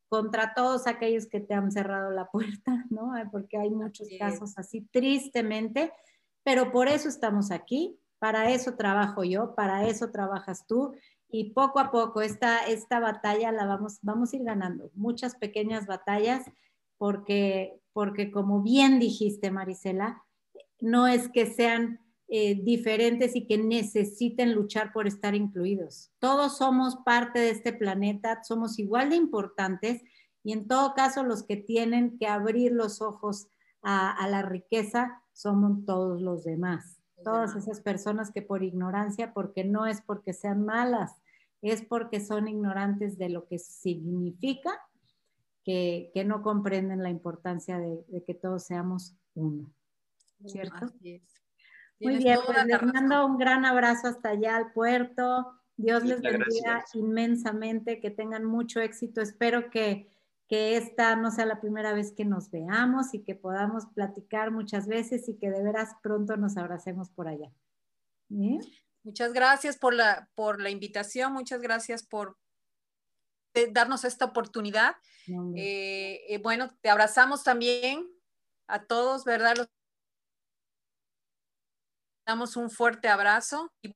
[0.08, 3.12] contra todos aquellos que te han cerrado la puerta, ¿no?
[3.32, 5.92] Porque hay muchos casos así, tristemente,
[6.44, 10.94] pero por eso estamos aquí, para eso trabajo yo, para eso trabajas tú
[11.30, 15.86] y poco a poco esta, esta batalla la vamos, vamos a ir ganando, muchas pequeñas
[15.86, 16.44] batallas,
[16.98, 20.22] porque, porque como bien dijiste, Marisela,
[20.80, 26.12] no es que sean eh, diferentes y que necesiten luchar por estar incluidos.
[26.20, 30.02] Todos somos parte de este planeta, somos igual de importantes
[30.44, 33.48] y en todo caso los que tienen que abrir los ojos
[33.82, 37.00] a, la riqueza somos todos los demás.
[37.24, 41.16] Todas esas personas que por ignorancia, porque no es porque sean malas,
[41.62, 44.70] es porque son ignorantes de lo que significa,
[46.12, 49.72] que, no comprenden la importancia de, de que todos seamos uno.
[50.46, 50.86] ¿Cierto?
[52.00, 55.52] Muy bien, pues les mando un gran abrazo hasta allá al puerto.
[55.76, 59.20] Dios les bendiga inmensamente, que tengan mucho éxito.
[59.20, 60.08] Espero que,
[60.48, 64.88] que esta no sea la primera vez que nos veamos y que podamos platicar muchas
[64.88, 67.50] veces y que de veras pronto nos abracemos por allá.
[69.02, 72.38] Muchas gracias por la, por la invitación, muchas gracias por
[73.72, 74.96] darnos esta oportunidad.
[75.56, 78.08] Eh, eh, bueno, te abrazamos también
[78.66, 79.56] a todos, ¿verdad?
[79.56, 79.68] Los
[82.26, 83.94] damos un fuerte abrazo y